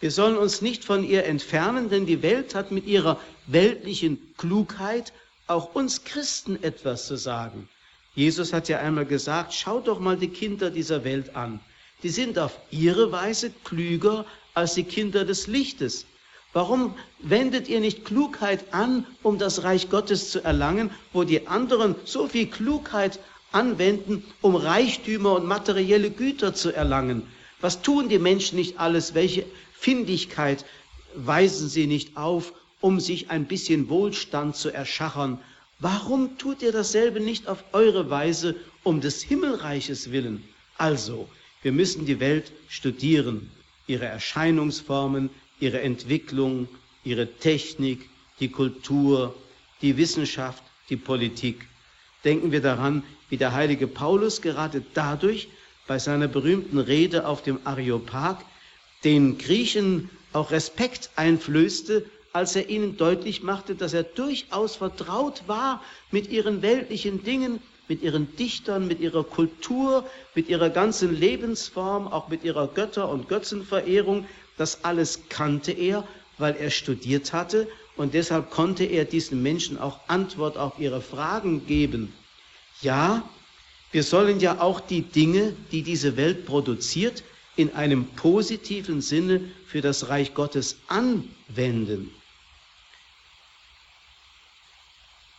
[0.02, 5.12] Wir sollen uns nicht von ihr entfernen, denn die Welt hat mit ihrer weltlichen Klugheit
[5.46, 7.68] auch uns Christen etwas zu sagen.
[8.16, 11.60] Jesus hat ja einmal gesagt, schaut doch mal die Kinder dieser Welt an.
[12.02, 16.04] Die sind auf ihre Weise klüger als die Kinder des Lichtes.
[16.52, 21.94] Warum wendet ihr nicht Klugheit an, um das Reich Gottes zu erlangen, wo die anderen
[22.06, 23.20] so viel Klugheit
[23.52, 27.22] anwenden, um Reichtümer und materielle Güter zu erlangen?
[27.60, 29.14] Was tun die Menschen nicht alles?
[29.14, 29.44] Welche
[29.82, 30.64] Findigkeit
[31.16, 35.40] weisen sie nicht auf, um sich ein bisschen Wohlstand zu erschachern?
[35.80, 40.44] Warum tut ihr dasselbe nicht auf eure Weise um des Himmelreiches willen?
[40.78, 41.28] Also,
[41.62, 43.50] wir müssen die Welt studieren,
[43.88, 46.68] ihre Erscheinungsformen, ihre Entwicklung,
[47.02, 49.34] ihre Technik, die Kultur,
[49.80, 51.66] die Wissenschaft, die Politik.
[52.24, 55.48] Denken wir daran, wie der heilige Paulus gerade dadurch
[55.88, 58.44] bei seiner berühmten Rede auf dem Areopag
[59.04, 65.82] den Griechen auch Respekt einflößte, als er ihnen deutlich machte, dass er durchaus vertraut war
[66.10, 72.28] mit ihren weltlichen Dingen, mit ihren Dichtern, mit ihrer Kultur, mit ihrer ganzen Lebensform, auch
[72.28, 76.06] mit ihrer Götter- und Götzenverehrung, das alles kannte er,
[76.38, 81.66] weil er studiert hatte und deshalb konnte er diesen Menschen auch Antwort auf ihre Fragen
[81.66, 82.14] geben.
[82.80, 83.28] Ja,
[83.90, 87.22] wir sollen ja auch die Dinge, die diese Welt produziert,
[87.56, 92.10] in einem positiven Sinne für das Reich Gottes anwenden.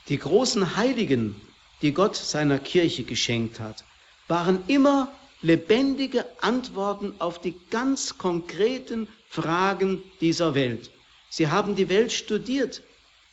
[0.09, 1.35] Die großen Heiligen,
[1.81, 3.83] die Gott seiner Kirche geschenkt hat,
[4.27, 10.91] waren immer lebendige Antworten auf die ganz konkreten Fragen dieser Welt.
[11.29, 12.83] Sie haben die Welt studiert.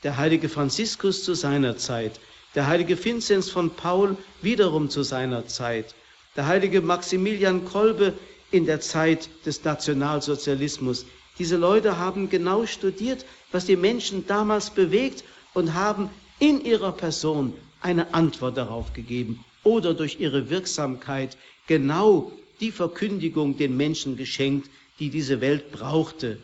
[0.02, 2.20] Der heilige Franziskus zu seiner Zeit,
[2.54, 5.94] der heilige Vinzenz von Paul wiederum zu seiner Zeit,
[6.36, 8.14] der heilige Maximilian Kolbe
[8.50, 11.06] in der Zeit des Nationalsozialismus.
[11.38, 17.54] Diese Leute haben genau studiert, was die Menschen damals bewegt und haben in ihrer Person
[17.80, 21.36] eine Antwort darauf gegeben oder durch ihre Wirksamkeit
[21.66, 26.38] genau die Verkündigung den Menschen geschenkt, die diese Welt brauchte.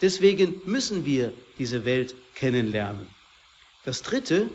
[0.00, 3.06] Deswegen müssen wir diese Welt kennenlernen.
[3.84, 4.48] Das Dritte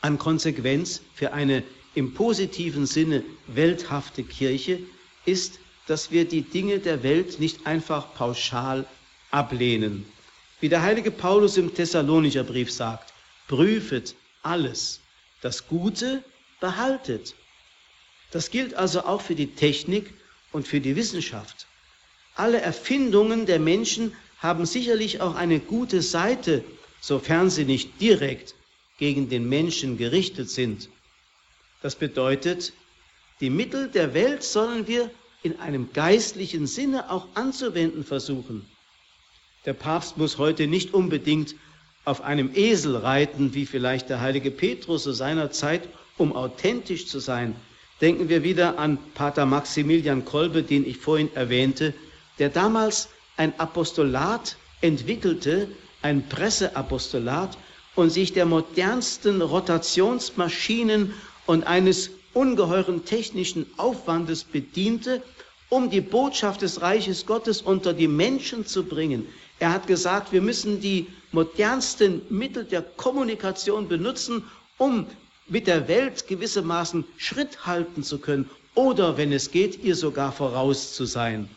[0.00, 1.62] an Konsequenz für eine
[1.94, 4.80] im positiven Sinne welthafte Kirche
[5.26, 8.86] ist, dass wir die Dinge der Welt nicht einfach pauschal
[9.30, 10.06] ablehnen.
[10.60, 13.12] Wie der heilige Paulus im Thessalonicher Brief sagt,
[13.46, 15.00] prüfet alles,
[15.42, 16.24] das Gute
[16.60, 17.34] behaltet,
[18.30, 20.12] das gilt also auch für die Technik
[20.52, 21.66] und für die Wissenschaft.
[22.34, 26.64] Alle Erfindungen der Menschen haben sicherlich auch eine gute Seite,
[27.00, 28.54] sofern sie nicht direkt
[28.98, 30.88] gegen den Menschen gerichtet sind.
[31.82, 32.72] Das bedeutet,
[33.40, 35.10] die Mittel der Welt sollen wir
[35.42, 38.66] in einem geistlichen Sinne auch anzuwenden versuchen.
[39.64, 41.54] Der Papst muss heute nicht unbedingt
[42.04, 47.18] auf einem Esel reiten, wie vielleicht der heilige Petrus zu seiner Zeit, um authentisch zu
[47.18, 47.56] sein.
[48.00, 51.94] Denken wir wieder an Pater Maximilian Kolbe, den ich vorhin erwähnte,
[52.38, 55.68] der damals ein Apostolat entwickelte,
[56.02, 57.58] ein Presseapostolat
[57.94, 61.14] und sich der modernsten Rotationsmaschinen
[61.46, 65.22] und eines ungeheuren technischen Aufwandes bediente,
[65.70, 69.26] um die Botschaft des Reiches Gottes unter die Menschen zu bringen.
[69.58, 74.44] Er hat gesagt, wir müssen die modernsten Mittel der Kommunikation benutzen,
[74.76, 75.06] um
[75.48, 80.92] mit der Welt gewissermaßen Schritt halten zu können oder, wenn es geht, ihr sogar voraus
[80.92, 81.48] zu sein.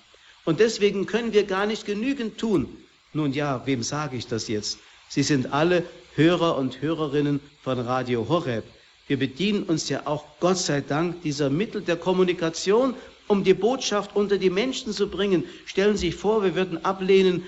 [0.45, 2.77] Und deswegen können wir gar nicht genügend tun.
[3.11, 4.79] Nun ja, wem sage ich das jetzt?
[5.09, 5.83] Sie sind alle
[6.15, 8.63] Hörer und Hörerinnen von Radio Horeb.
[9.09, 12.93] Wir bedienen uns ja auch, Gott sei Dank, dieser Mittel der Kommunikation,
[13.25, 15.45] um die Botschaft unter die Menschen zu bringen.
[15.65, 17.43] Stellen Sie sich vor, wir würden ablehnen,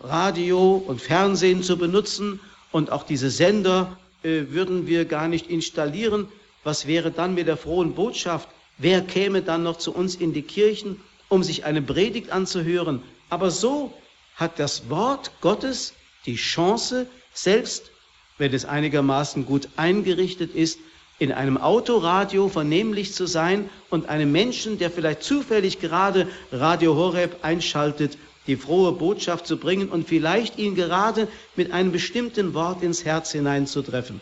[0.00, 2.40] Radio und Fernsehen zu benutzen
[2.72, 6.26] und auch diese Sender äh, würden wir gar nicht installieren.
[6.64, 8.48] Was wäre dann mit der frohen Botschaft?
[8.76, 13.04] Wer käme dann noch zu uns in die Kirchen, um sich eine Predigt anzuhören?
[13.30, 13.94] Aber so
[14.34, 15.94] hat das Wort Gottes
[16.26, 17.92] die Chance, selbst
[18.36, 20.80] wenn es einigermaßen gut eingerichtet ist,
[21.18, 27.38] in einem Autoradio vernehmlich zu sein und einem Menschen, der vielleicht zufällig gerade Radio Horeb
[27.42, 33.04] einschaltet, die frohe Botschaft zu bringen und vielleicht ihn gerade mit einem bestimmten Wort ins
[33.04, 34.20] Herz hineinzutreffen.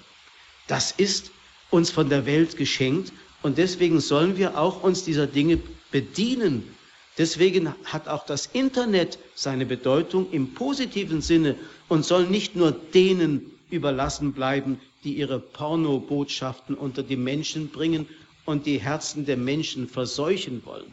[0.66, 1.30] Das ist
[1.70, 5.58] uns von der Welt geschenkt und deswegen sollen wir auch uns dieser Dinge
[5.92, 6.74] bedienen.
[7.18, 11.54] Deswegen hat auch das Internet seine Bedeutung im positiven Sinne
[11.88, 18.08] und soll nicht nur denen überlassen bleiben, die ihre Pornobotschaften unter die Menschen bringen
[18.44, 20.92] und die Herzen der Menschen verseuchen wollen.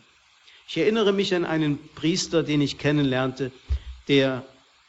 [0.67, 3.51] Ich erinnere mich an einen Priester, den ich kennenlernte,
[4.07, 4.45] der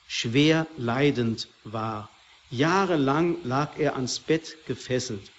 [0.07, 2.11] schwer leidend war.
[2.51, 5.33] Jahrelang lag er ans Bett gefesselt.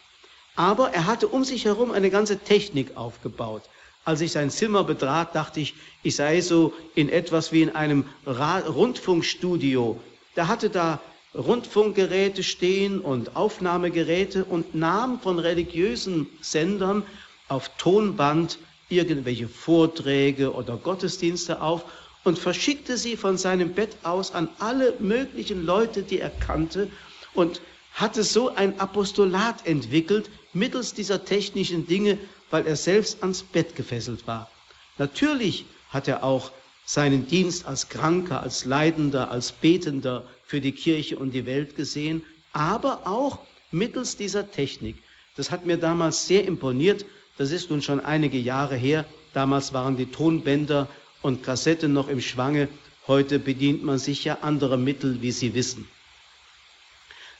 [0.55, 3.61] Aber er hatte um sich herum eine ganze Technik aufgebaut.
[4.03, 8.05] Als ich sein Zimmer betrat, dachte ich, ich sei so in etwas wie in einem
[8.25, 10.01] Rundfunkstudio.
[10.35, 10.99] Der hatte da
[11.37, 17.03] Rundfunkgeräte stehen und Aufnahmegeräte und nahm von religiösen Sendern
[17.47, 18.57] auf Tonband
[18.89, 21.85] irgendwelche Vorträge oder Gottesdienste auf
[22.23, 26.89] und verschickte sie von seinem Bett aus an alle möglichen Leute, die er kannte
[27.33, 27.61] und
[27.93, 32.17] hatte so ein Apostolat entwickelt mittels dieser technischen Dinge,
[32.49, 34.49] weil er selbst ans Bett gefesselt war.
[34.97, 36.51] Natürlich hat er auch
[36.85, 42.23] seinen Dienst als Kranker, als Leidender, als Betender für die Kirche und die Welt gesehen,
[42.53, 43.39] aber auch
[43.71, 44.97] mittels dieser Technik.
[45.35, 47.05] Das hat mir damals sehr imponiert.
[47.37, 49.05] Das ist nun schon einige Jahre her.
[49.33, 50.87] Damals waren die Tonbänder
[51.21, 52.69] und Kassetten noch im Schwange.
[53.07, 55.87] Heute bedient man sich ja anderer Mittel, wie Sie wissen.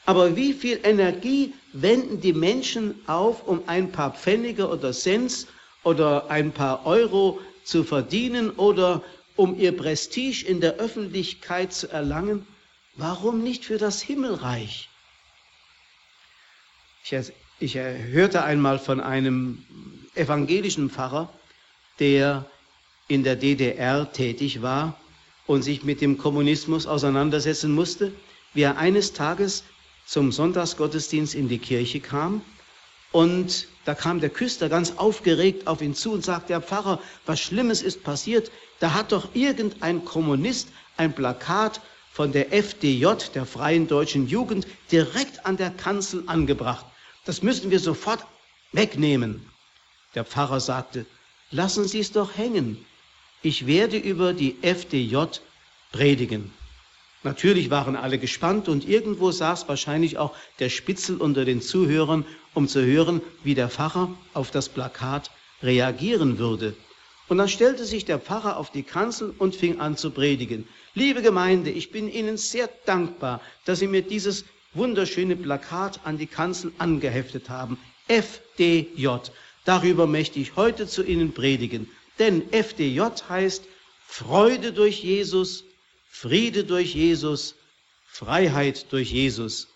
[0.04, 5.48] Aber wie viel Energie wenden die Menschen auf, um ein paar Pfennige oder Cents
[5.82, 9.02] oder ein paar Euro zu verdienen oder
[9.34, 12.46] um ihr Prestige in der Öffentlichkeit zu erlangen?
[12.96, 14.88] Warum nicht für das Himmelreich?
[17.04, 19.64] Ich, ich hörte einmal von einem
[20.14, 21.32] evangelischen Pfarrer,
[21.98, 22.50] der
[23.08, 24.98] in der DDR tätig war
[25.46, 28.12] und sich mit dem Kommunismus auseinandersetzen musste,
[28.54, 29.64] wie er eines Tages
[30.06, 32.40] zum Sonntagsgottesdienst in die Kirche kam.
[33.12, 37.40] Und da kam der Küster ganz aufgeregt auf ihn zu und sagte, Herr Pfarrer, was
[37.40, 38.50] Schlimmes ist passiert.
[38.80, 41.80] Da hat doch irgendein Kommunist ein Plakat
[42.16, 46.86] von der FDJ, der Freien Deutschen Jugend, direkt an der Kanzel angebracht.
[47.26, 48.24] Das müssen wir sofort
[48.72, 49.44] wegnehmen.
[50.14, 51.04] Der Pfarrer sagte,
[51.50, 52.82] lassen Sie es doch hängen.
[53.42, 55.24] Ich werde über die FDJ
[55.92, 56.54] predigen.
[57.22, 62.24] Natürlich waren alle gespannt und irgendwo saß wahrscheinlich auch der Spitzel unter den Zuhörern,
[62.54, 65.30] um zu hören, wie der Pfarrer auf das Plakat
[65.62, 66.74] reagieren würde.
[67.28, 70.66] Und dann stellte sich der Pfarrer auf die Kanzel und fing an zu predigen.
[70.98, 76.26] Liebe Gemeinde, ich bin Ihnen sehr dankbar, dass Sie mir dieses wunderschöne Plakat an die
[76.26, 77.76] Kanzel angeheftet haben.
[78.08, 79.08] FDJ.
[79.66, 81.86] Darüber möchte ich heute zu Ihnen predigen.
[82.18, 83.64] Denn FDJ heißt
[84.06, 85.64] Freude durch Jesus,
[86.08, 87.56] Friede durch Jesus,
[88.06, 89.68] Freiheit durch Jesus.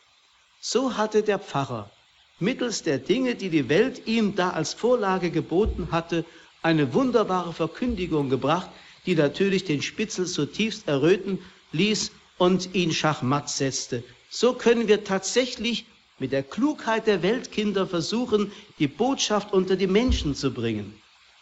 [0.62, 1.90] So hatte der Pfarrer
[2.38, 6.24] mittels der Dinge, die die Welt ihm da als Vorlage geboten hatte,
[6.62, 8.70] eine wunderbare Verkündigung gebracht,
[9.06, 11.38] die natürlich den Spitzel zutiefst erröten
[11.72, 14.02] ließ und ihn schachmatt setzte.
[14.28, 15.86] So können wir tatsächlich
[16.18, 20.94] mit der Klugheit der Weltkinder versuchen, die Botschaft unter die Menschen zu bringen.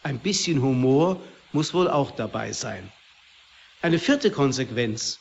[0.02, 1.20] Ein bisschen Humor
[1.52, 2.90] muss wohl auch dabei sein.
[3.82, 5.18] Eine vierte Konsequenz.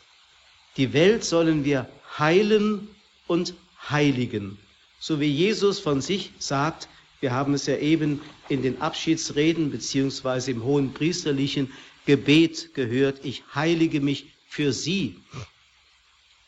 [0.78, 2.88] Die Welt sollen wir heilen
[3.28, 3.54] und
[3.89, 4.58] heiligen.
[5.00, 6.88] So wie Jesus von sich sagt,
[7.19, 11.71] wir haben es ja eben in den Abschiedsreden beziehungsweise im hohen priesterlichen
[12.07, 15.19] Gebet gehört, ich heilige mich für sie.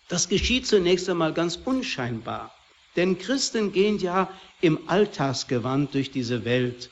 [0.08, 2.56] Das geschieht zunächst einmal ganz unscheinbar,
[2.96, 6.90] denn Christen gehen ja im Alltagsgewand durch diese Welt.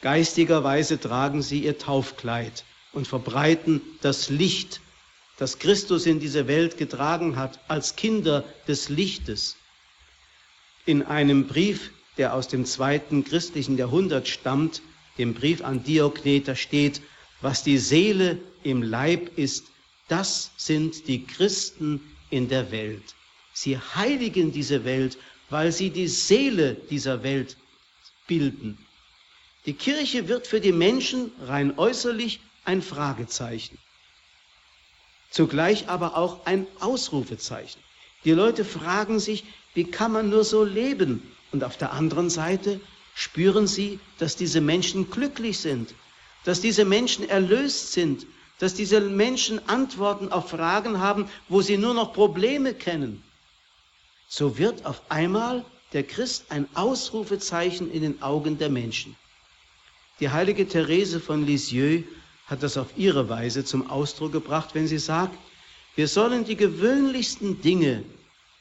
[0.00, 4.80] Geistigerweise tragen sie ihr Taufkleid und verbreiten das Licht,
[5.36, 9.56] das Christus in diese Welt getragen hat, als Kinder des Lichtes.
[10.86, 14.80] In einem Brief, der aus dem zweiten christlichen Jahrhundert stammt,
[15.18, 17.02] dem Brief an Diogneter steht,
[17.40, 19.66] was die Seele im Leib ist,
[20.08, 22.00] das sind die Christen
[22.30, 23.14] in der Welt.
[23.52, 27.56] Sie heiligen diese Welt, weil sie die Seele dieser Welt
[28.26, 28.78] bilden.
[29.66, 33.78] Die Kirche wird für die Menschen rein äußerlich ein Fragezeichen.
[35.30, 37.80] Zugleich aber auch ein Ausrufezeichen.
[38.24, 41.22] Die Leute fragen sich, wie kann man nur so leben?
[41.52, 42.80] Und auf der anderen Seite
[43.14, 45.94] spüren sie, dass diese Menschen glücklich sind,
[46.44, 48.26] dass diese Menschen erlöst sind,
[48.58, 53.22] dass diese Menschen Antworten auf Fragen haben, wo sie nur noch Probleme kennen.
[54.28, 59.16] So wird auf einmal der Christ ein Ausrufezeichen in den Augen der Menschen.
[60.20, 62.04] Die heilige Therese von Lisieux
[62.46, 65.36] hat das auf ihre Weise zum Ausdruck gebracht, wenn sie sagt,
[65.96, 68.04] wir sollen die gewöhnlichsten Dinge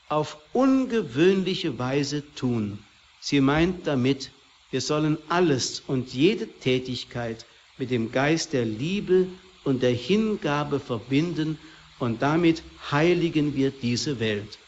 [0.08, 2.80] auf ungewöhnliche Weise tun.
[3.20, 4.32] Sie meint damit,
[4.72, 7.46] wir sollen alles und jede Tätigkeit
[7.80, 9.28] mit dem Geist der Liebe
[9.64, 11.58] und der Hingabe verbinden
[11.98, 12.62] und damit
[12.92, 14.60] heiligen wir diese Welt.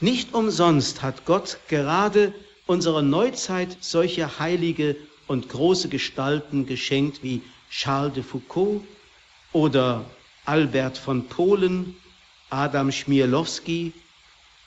[0.00, 2.34] Nicht umsonst hat Gott gerade
[2.66, 8.82] unserer Neuzeit solche heilige und große Gestalten geschenkt wie Charles de Foucault
[9.52, 10.04] oder
[10.44, 11.96] Albert von Polen,
[12.50, 13.92] Adam Schmierlowski,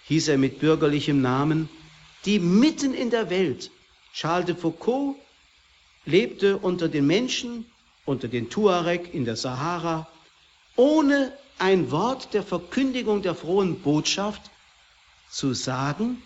[0.08, 1.70] hieß er mit bürgerlichem Namen,
[2.26, 3.70] die mitten in der Welt,
[4.14, 5.16] Charles de Foucault,
[6.06, 7.66] lebte unter den Menschen,
[8.06, 10.08] unter den Tuareg in der Sahara,
[10.76, 14.42] ohne ein Wort der Verkündigung der frohen Botschaft
[15.30, 16.22] zu sagen,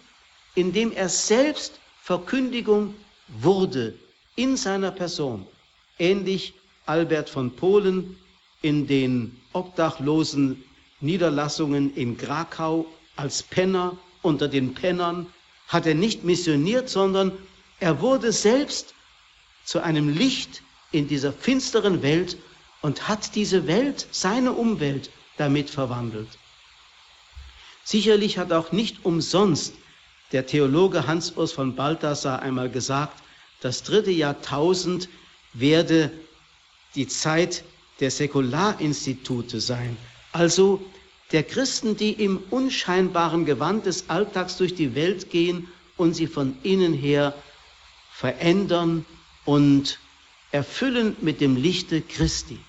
[0.56, 2.96] indem er selbst Verkündigung
[3.28, 3.94] wurde
[4.36, 5.46] in seiner Person.
[6.00, 6.54] Ähnlich
[6.86, 8.18] Albert von Polen
[8.62, 10.64] in den obdachlosen
[11.02, 15.28] Niederlassungen in Krakau als Penner unter den Pennern
[15.68, 17.32] hat er nicht missioniert, sondern
[17.80, 18.96] er wurde selbst
[19.70, 22.38] zu einem Licht in dieser finsteren Welt
[22.82, 26.28] und hat diese Welt, seine Umwelt, damit verwandelt.
[27.84, 29.76] Sicherlich hat auch nicht umsonst
[30.32, 33.22] der Theologe Hans-Urs von Balthasar einmal gesagt,
[33.62, 35.08] das dritte Jahrtausend
[35.54, 36.12] werde
[36.96, 37.64] die Zeit
[38.00, 39.98] der Säkularinstitute sein,
[40.32, 40.84] also
[41.32, 46.58] der Christen, die im unscheinbaren Gewand des Alltags durch die Welt gehen und sie von
[46.64, 47.36] innen her
[48.12, 49.06] verändern
[49.46, 50.00] und
[50.52, 52.60] erfüllen mit dem Lichte Christi.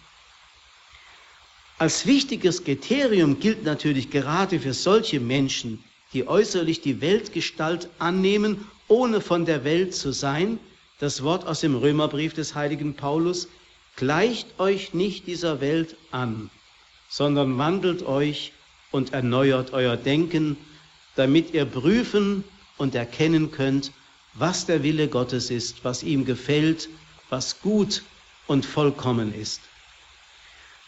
[1.78, 9.20] Als wichtiges Kriterium gilt natürlich gerade für solche Menschen, die äußerlich die Weltgestalt annehmen, ohne
[9.20, 10.58] von der Welt zu sein,
[10.98, 13.48] das Wort aus dem Römerbrief des heiligen Paulus,
[13.96, 16.50] gleicht euch nicht dieser Welt an,
[17.08, 18.52] sondern wandelt euch
[18.90, 20.56] und erneuert euer Denken,
[21.16, 22.44] damit ihr prüfen
[22.76, 23.92] und erkennen könnt,
[24.34, 26.88] was der Wille Gottes ist, was ihm gefällt,
[27.28, 28.02] was gut
[28.46, 29.60] und vollkommen ist.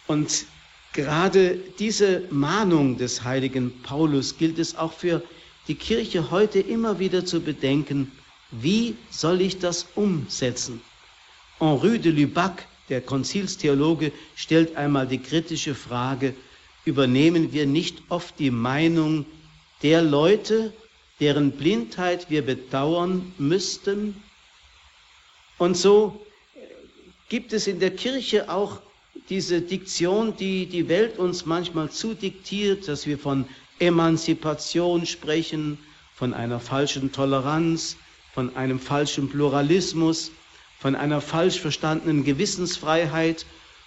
[0.06, 0.46] Und
[0.92, 5.22] gerade diese Mahnung des heiligen Paulus gilt es auch für
[5.68, 8.10] die Kirche heute immer wieder zu bedenken,
[8.50, 10.82] wie soll ich das umsetzen?
[11.58, 16.34] Henri de Lubac der Konzilstheologe stellt einmal die kritische Frage,
[16.84, 19.24] übernehmen wir nicht oft die Meinung
[19.82, 20.72] der Leute,
[21.22, 24.22] deren Blindheit wir bedauern müssten?
[25.56, 26.20] Und so
[27.30, 28.80] gibt es in der Kirche auch
[29.30, 33.46] diese Diktion, die die Welt uns manchmal zudiktiert, dass wir von
[33.78, 35.78] Emanzipation sprechen,
[36.14, 37.96] von einer falschen Toleranz,
[38.34, 40.32] von einem falschen Pluralismus
[40.82, 43.46] von einer falsch verstandenen Gewissensfreiheit,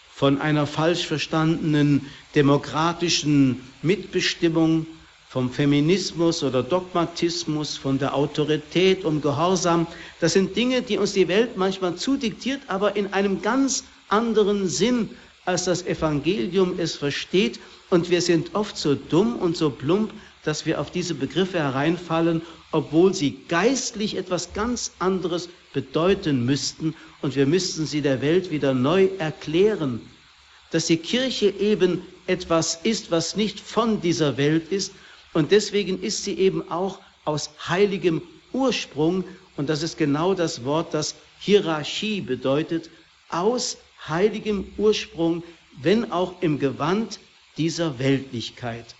[0.09, 4.87] von einer falsch verstandenen demokratischen Mitbestimmung,
[5.35, 9.85] vom Feminismus oder Dogmatismus, von der Autorität und Gehorsam.
[10.21, 15.09] Das sind Dinge, die uns die Welt manchmal zudiktiert, aber in einem ganz anderen Sinn,
[15.43, 17.59] als das Evangelium es versteht.
[17.89, 20.13] Und wir sind oft so dumm und so plump,
[20.45, 27.35] dass wir auf diese Begriffe hereinfallen, obwohl sie geistlich etwas ganz anderes bedeuten müssten und
[27.35, 29.99] wir müssten sie der Welt wieder neu erklären,
[30.71, 34.93] dass die Kirche eben etwas ist, was nicht von dieser Welt ist
[35.35, 38.21] und deswegen ist sie eben auch aus heiligem
[38.53, 39.25] Ursprung.
[39.57, 42.89] Und das ist genau das Wort, das Hierarchie bedeutet,
[43.27, 43.77] aus
[44.07, 45.43] heiligem Ursprung,
[45.81, 47.19] wenn auch im Gewand
[47.57, 48.95] dieser Weltlichkeit.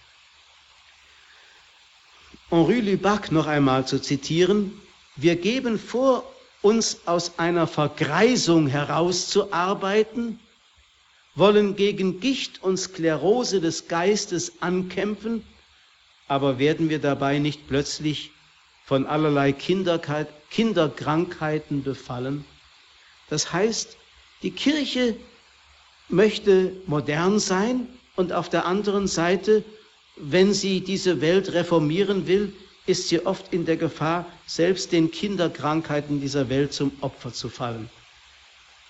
[2.50, 4.74] Henri Lubac noch einmal zu zitieren,
[5.16, 6.30] wir geben vor,
[6.62, 10.40] uns aus einer Vergreisung herauszuarbeiten,
[11.36, 15.44] wollen gegen Gicht und Sklerose des Geistes ankämpfen,
[16.28, 18.32] aber werden wir dabei nicht plötzlich
[18.86, 22.46] von allerlei Kinderkrankheiten befallen?
[23.30, 23.98] Das heißt,
[24.44, 25.18] die Kirche
[26.10, 29.64] möchte modern sein und auf der anderen Seite,
[30.18, 32.54] wenn sie diese Welt reformieren will,
[32.86, 37.90] ist sie oft in der Gefahr, selbst den Kinderkrankheiten dieser Welt zum Opfer zu fallen.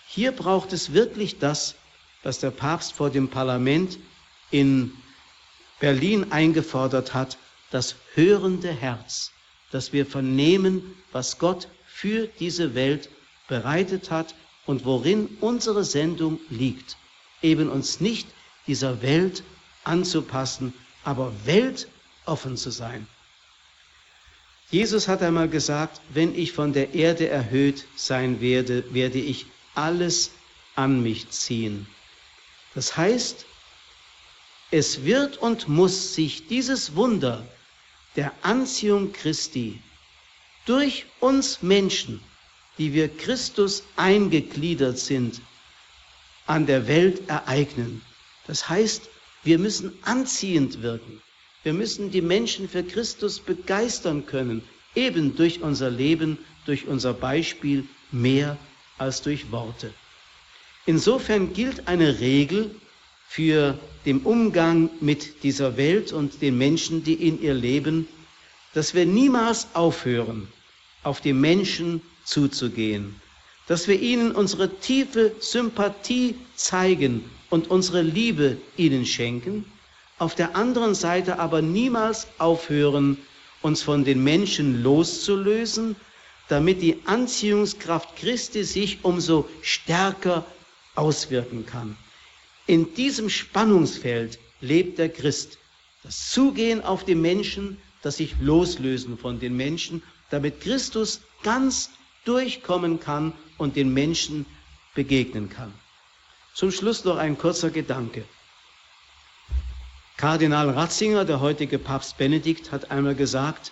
[0.07, 1.75] Hier braucht es wirklich das,
[2.23, 3.97] was der Papst vor dem Parlament
[4.51, 4.91] in
[5.85, 7.37] Berlin eingefordert hat,
[7.69, 9.29] das hörende Herz,
[9.69, 13.07] dass wir vernehmen, was Gott für diese Welt
[13.47, 14.33] bereitet hat
[14.65, 16.97] und worin unsere Sendung liegt,
[17.43, 18.27] eben uns nicht
[18.65, 19.43] dieser Welt
[19.83, 20.73] anzupassen,
[21.03, 23.05] aber weltoffen zu sein.
[24.71, 30.31] Jesus hat einmal gesagt, wenn ich von der Erde erhöht sein werde, werde ich alles
[30.73, 31.85] an mich ziehen.
[32.73, 33.45] Das heißt,
[34.75, 37.47] es wird und muss sich dieses Wunder
[38.17, 39.79] der Anziehung Christi
[40.65, 42.19] durch uns Menschen,
[42.77, 45.39] die wir Christus eingegliedert sind,
[46.45, 48.01] an der Welt ereignen.
[48.47, 49.09] Das heißt,
[49.43, 51.21] wir müssen anziehend wirken.
[51.63, 54.61] Wir müssen die Menschen für Christus begeistern können,
[54.93, 58.57] eben durch unser Leben, durch unser Beispiel mehr
[58.97, 59.93] als durch Worte.
[60.85, 62.75] Insofern gilt eine Regel
[63.27, 68.07] für den Umgang mit dieser Welt und den Menschen, die in ihr leben,
[68.73, 70.47] dass wir niemals aufhören,
[71.03, 73.19] auf die Menschen zuzugehen,
[73.67, 79.65] dass wir ihnen unsere tiefe Sympathie zeigen und unsere Liebe ihnen schenken,
[80.17, 83.17] auf der anderen Seite aber niemals aufhören,
[83.61, 85.95] uns von den Menschen loszulösen,
[86.47, 90.45] damit die Anziehungskraft Christi sich umso stärker
[90.95, 91.97] auswirken kann.
[92.67, 95.59] In diesem Spannungsfeld lebt der Christ.
[96.03, 100.01] Das Zugehen auf die Menschen, das sich loslösen von den Menschen,
[100.31, 101.91] damit Christus ganz
[102.25, 104.45] durchkommen kann und den Menschen
[104.95, 105.73] begegnen kann.
[106.55, 108.23] Zum Schluss noch ein kurzer Gedanke.
[110.17, 113.71] Kardinal Ratzinger, der heutige Papst Benedikt, hat einmal gesagt,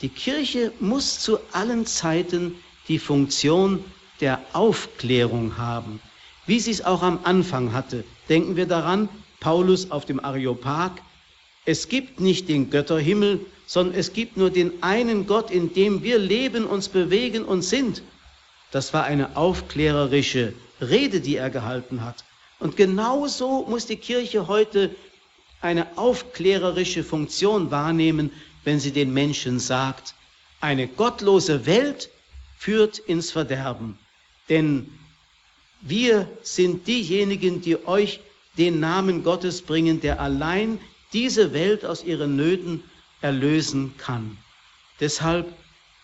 [0.00, 2.56] die Kirche muss zu allen Zeiten
[2.88, 3.84] die Funktion
[4.20, 6.00] der Aufklärung haben,
[6.46, 8.04] wie sie es auch am Anfang hatte.
[8.28, 9.08] Denken wir daran,
[9.40, 10.92] Paulus auf dem Areopag,
[11.66, 16.18] es gibt nicht den Götterhimmel, sondern es gibt nur den einen Gott, in dem wir
[16.18, 18.02] leben, uns bewegen und sind.
[18.70, 22.24] Das war eine aufklärerische Rede, die er gehalten hat.
[22.58, 24.94] Und genauso muss die Kirche heute
[25.60, 28.30] eine aufklärerische Funktion wahrnehmen,
[28.64, 30.14] wenn sie den Menschen sagt,
[30.60, 32.10] eine gottlose Welt
[32.58, 33.98] führt ins Verderben.
[34.48, 34.90] Denn
[35.86, 38.20] wir sind diejenigen, die euch
[38.56, 40.78] den Namen Gottes bringen, der allein
[41.12, 42.82] diese Welt aus ihren Nöten
[43.20, 44.38] erlösen kann.
[44.98, 45.52] Deshalb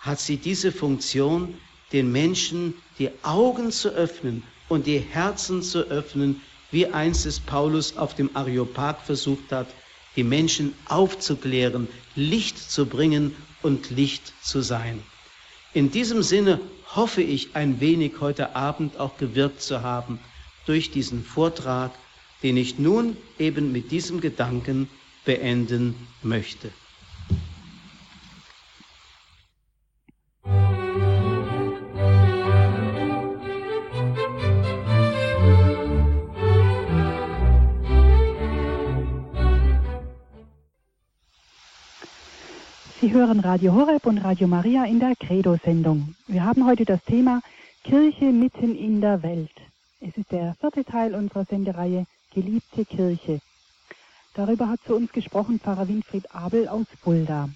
[0.01, 1.55] hat sie diese Funktion,
[1.93, 7.97] den Menschen die Augen zu öffnen und die Herzen zu öffnen, wie einst es Paulus
[7.97, 9.67] auf dem Areopag versucht hat,
[10.15, 15.03] die Menschen aufzuklären, Licht zu bringen und Licht zu sein.
[15.73, 16.61] In diesem Sinne
[16.97, 20.19] hoffe ich ein wenig heute Abend auch gewirkt zu haben
[20.67, 21.93] durch diesen Vortrag,
[22.43, 24.89] den ich nun eben mit diesem Gedanken
[25.25, 26.71] beenden möchte.
[43.45, 46.15] Radio Horeb und Radio Maria in der Credo-Sendung.
[46.27, 47.41] Wir haben heute das Thema
[47.85, 49.53] Kirche mitten in der Welt.
[50.01, 53.41] Es ist der vierte Teil unserer Sendereihe Geliebte Kirche.
[54.35, 57.49] Darüber hat zu uns gesprochen Pfarrer Winfried Abel aus Fulda.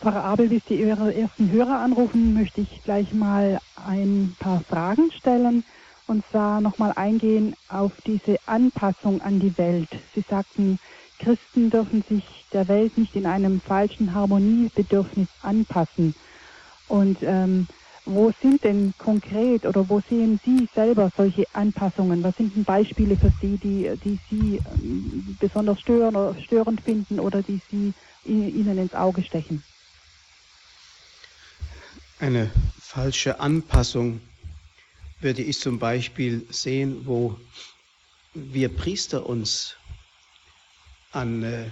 [0.00, 5.10] Pfarrer Abel, bis Sie Ihre ersten Hörer anrufen, möchte ich gleich mal ein paar Fragen
[5.10, 5.64] stellen
[6.06, 9.88] und zwar nochmal eingehen auf diese Anpassung an die Welt.
[10.14, 10.78] Sie sagten,
[11.18, 16.14] Christen dürfen sich der Welt nicht in einem falschen Harmoniebedürfnis anpassen.
[16.88, 17.66] Und ähm,
[18.06, 22.22] wo sind denn konkret oder wo sehen Sie selber solche Anpassungen?
[22.22, 27.18] Was sind denn Beispiele für Sie, die, die Sie ähm, besonders stören oder störend finden
[27.18, 27.94] oder die Sie
[28.24, 29.62] Ihnen ins Auge stechen?
[32.18, 34.20] Eine falsche Anpassung
[35.20, 37.36] würde ich zum Beispiel sehen, wo
[38.34, 39.76] wir Priester uns
[41.14, 41.70] an äh,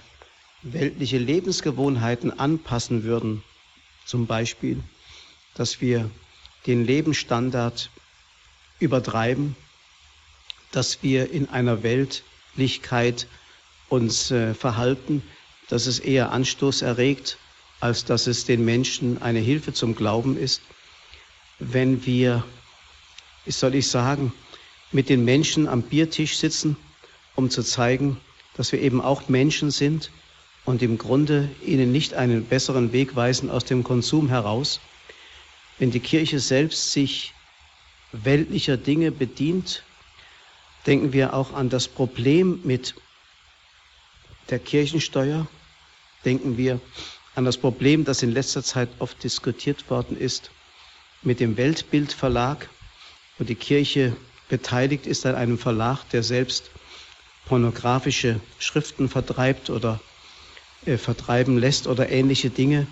[0.63, 3.43] weltliche Lebensgewohnheiten anpassen würden.
[4.05, 4.83] Zum Beispiel,
[5.55, 6.11] dass wir
[6.67, 7.91] den Lebensstandard
[8.79, 9.57] übertreiben,
[10.71, 13.27] dass wir in einer Weltlichkeit
[13.89, 15.23] uns äh, verhalten,
[15.69, 17.39] dass es eher Anstoß erregt,
[17.81, 20.63] als dass es den Menschen eine Hilfe zum Glauben ist.
[21.59, 22.45] Wenn wir,
[23.45, 24.33] wie soll ich sagen,
[24.93, 26.77] mit den Menschen am Biertisch sitzen,
[27.35, 28.21] um zu zeigen,
[28.57, 30.11] dass wir eben auch Menschen sind
[30.65, 34.81] und im Grunde ihnen nicht einen besseren Weg weisen aus dem Konsum heraus.
[35.79, 37.33] Wenn die Kirche selbst sich
[38.13, 39.83] weltlicher Dinge bedient,
[40.87, 42.95] denken wir auch an das Problem mit
[44.51, 45.47] der Kirchensteuer,
[46.25, 46.81] denken wir
[47.35, 50.51] an das Problem, das in letzter Zeit oft diskutiert worden ist,
[51.23, 52.69] mit dem Weltbildverlag,
[53.39, 54.15] wo die Kirche
[54.49, 56.71] beteiligt ist an einem Verlag, der selbst
[57.47, 60.01] pornografische Schriften vertreibt oder
[60.87, 62.87] äh, vertreiben lässt oder ähnliche Dinge.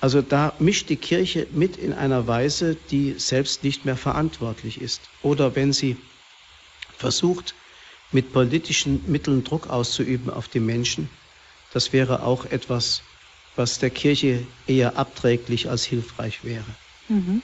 [0.00, 5.02] Also da mischt die Kirche mit in einer Weise, die selbst nicht mehr verantwortlich ist.
[5.22, 5.96] Oder wenn sie
[6.96, 7.54] versucht,
[8.12, 11.10] mit politischen Mitteln Druck auszuüben auf die Menschen,
[11.72, 13.02] das wäre auch etwas,
[13.56, 16.64] was der Kirche eher abträglich als hilfreich wäre.
[17.08, 17.42] Mhm.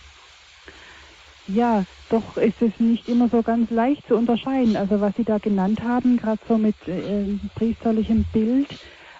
[1.47, 4.77] Ja, doch ist es nicht immer so ganz leicht zu unterscheiden.
[4.77, 8.69] Also was Sie da genannt haben, gerade so mit äh, priesterlichem Bild,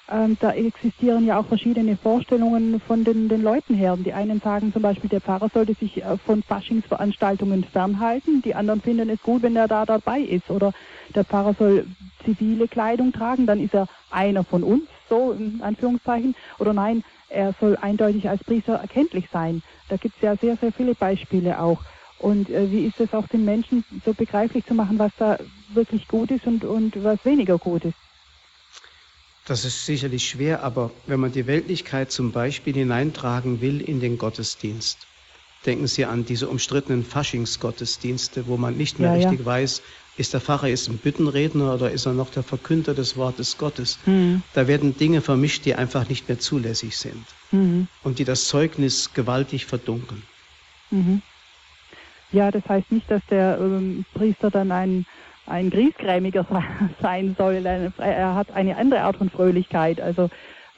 [0.09, 3.97] ähm, da existieren ja auch verschiedene Vorstellungen von den, den Leuten her.
[3.97, 8.43] Die einen sagen zum Beispiel, der Pfarrer sollte sich äh, von Faschingsveranstaltungen fernhalten.
[8.43, 10.51] Die anderen finden es gut, wenn er da dabei ist.
[10.51, 10.73] Oder
[11.15, 11.87] der Pfarrer soll
[12.25, 16.35] zivile Kleidung tragen, dann ist er einer von uns, so in Anführungszeichen.
[16.59, 19.63] Oder nein, er soll eindeutig als Priester erkenntlich sein.
[19.89, 21.83] Da gibt es ja sehr, sehr viele Beispiele auch.
[22.25, 25.37] Und äh, wie ist es auch den Menschen so begreiflich zu machen, was da
[25.75, 27.99] wirklich gut ist und, und was weniger gut ist?
[29.45, 34.17] Das ist sicherlich schwer, aber wenn man die Weltlichkeit zum Beispiel hineintragen will in den
[34.17, 35.07] Gottesdienst,
[35.67, 39.45] denken Sie an diese umstrittenen Faschingsgottesdienste, wo man nicht mehr ja, richtig ja.
[39.45, 39.83] weiß,
[40.17, 43.99] ist der Pfarrer jetzt ein Büttenredner oder ist er noch der Verkünder des Wortes Gottes?
[44.07, 44.43] Mhm.
[44.55, 47.87] Da werden Dinge vermischt, die einfach nicht mehr zulässig sind mhm.
[48.03, 50.23] und die das Zeugnis gewaltig verdunkeln.
[50.91, 51.21] Mhm.
[52.35, 55.07] Ja, das heißt nicht, dass der ähm, Priester dann ein,
[55.47, 56.45] ein Griesgrämiger
[57.01, 57.65] sein soll.
[57.65, 60.01] Er hat eine andere Art von Fröhlichkeit.
[60.01, 60.29] Also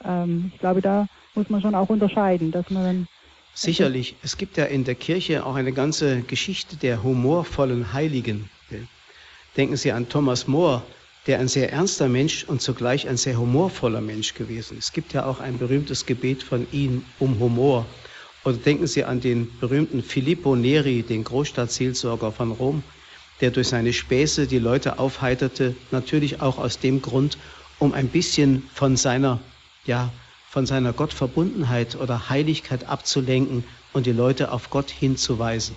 [0.05, 3.07] ähm, ich glaube, da muss man schon auch unterscheiden, dass man dann
[3.55, 4.15] Sicherlich.
[4.21, 8.51] Es gibt ja in der Kirche auch eine ganze Geschichte der humorvollen Heiligen.
[9.57, 10.83] Denken Sie an Thomas More,
[11.25, 14.77] der ein sehr ernster Mensch und zugleich ein sehr humorvoller Mensch gewesen.
[14.77, 17.87] Es gibt ja auch ein berühmtes Gebet von ihm um Humor.
[18.43, 22.83] Oder denken Sie an den berühmten Filippo Neri, den Großstadtseelsorger von Rom,
[23.41, 27.37] der durch seine Späße die Leute aufheiterte, natürlich auch aus dem Grund,
[27.79, 29.39] um ein bisschen von seiner,
[29.85, 30.11] ja,
[30.49, 33.63] von seiner Gottverbundenheit oder Heiligkeit abzulenken
[33.93, 35.75] und die Leute auf Gott hinzuweisen.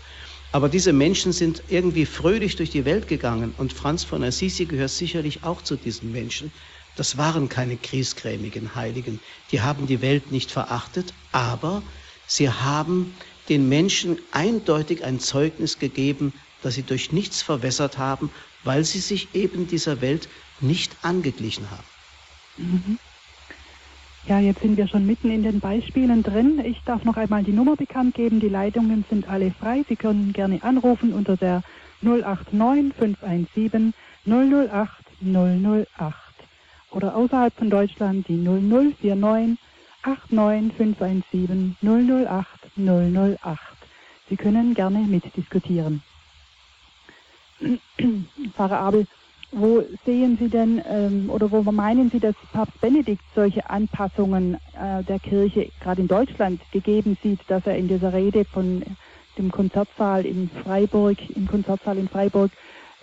[0.53, 4.91] Aber diese Menschen sind irgendwie fröhlich durch die Welt gegangen und Franz von Assisi gehört
[4.91, 6.51] sicherlich auch zu diesen Menschen.
[6.97, 9.21] Das waren keine kriesgrämigen Heiligen.
[9.53, 11.83] Die haben die Welt nicht verachtet, aber
[12.31, 13.15] sie haben
[13.49, 18.31] den Menschen eindeutig ein Zeugnis gegeben, das sie durch nichts verwässert haben,
[18.65, 20.29] weil sie sich eben dieser Welt
[20.61, 21.85] nicht angeglichen haben.
[22.57, 22.99] Mhm.
[24.27, 26.63] Ja, jetzt sind wir schon mitten in den Beispielen drin.
[26.65, 28.39] Ich darf noch einmal die Nummer bekannt geben.
[28.39, 29.83] Die Leitungen sind alle frei.
[29.89, 31.63] Sie können gerne anrufen unter der
[32.03, 33.95] 089 517
[34.27, 34.91] 008
[35.23, 36.15] 008
[36.91, 39.59] oder außerhalb von Deutschland die 0049
[40.05, 42.47] 89 517 008
[42.77, 43.59] 008.
[44.29, 46.03] Sie können gerne mitdiskutieren.
[48.55, 49.07] Pfarrer Abel,
[49.53, 55.03] wo sehen Sie denn ähm, oder wo meinen Sie, dass Papst Benedikt solche Anpassungen äh,
[55.05, 58.83] der Kirche gerade in Deutschland gegeben sieht, dass er in dieser Rede von
[59.37, 62.53] dem Konzertsaal in Freiburg, im Konzertsaal in Freiburg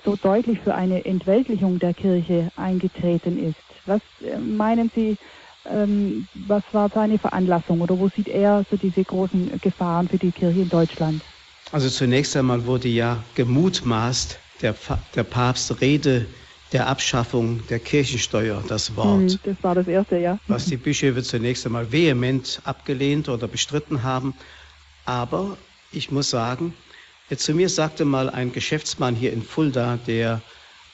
[0.06, 3.58] so deutlich für eine Entweltlichung der Kirche eingetreten ist?
[3.86, 5.18] Was äh, meinen Sie,
[5.72, 10.32] ähm, was war seine Veranlassung oder wo sieht er so diese großen Gefahren für die
[10.32, 11.22] Kirche in Deutschland?
[11.72, 14.76] Also zunächst einmal wurde ja gemutmaßt, der,
[15.16, 16.26] der Papst Rede
[16.74, 19.32] der Abschaffung der Kirchensteuer das Wort.
[19.32, 20.38] Hm, das war das erste, ja.
[20.48, 24.34] Was die Bischöfe zunächst einmal vehement abgelehnt oder bestritten haben.
[25.06, 25.58] Aber
[25.92, 26.74] ich muss sagen,
[27.36, 30.42] zu mir sagte mal ein Geschäftsmann hier in Fulda, der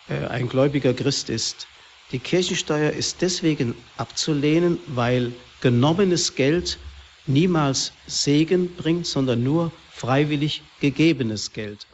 [0.09, 1.67] äh, ein gläubiger Christ ist,
[2.13, 6.77] die Kirchensteuer ist deswegen abzulehnen, weil genommenes Geld
[7.25, 11.87] niemals Segen bringt, sondern nur freiwillig gegebenes Geld.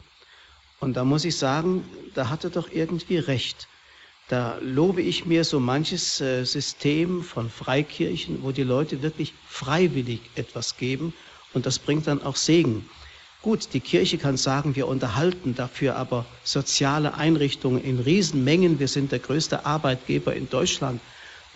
[0.78, 3.66] Und da muss ich sagen, da hat er doch irgendwie recht.
[4.28, 10.20] Da lobe ich mir so manches äh, System von Freikirchen, wo die Leute wirklich freiwillig
[10.36, 11.14] etwas geben
[11.54, 12.88] und das bringt dann auch Segen.
[13.42, 18.78] Gut, die Kirche kann sagen, wir unterhalten dafür aber soziale Einrichtungen in Riesenmengen.
[18.78, 21.00] Wir sind der größte Arbeitgeber in Deutschland.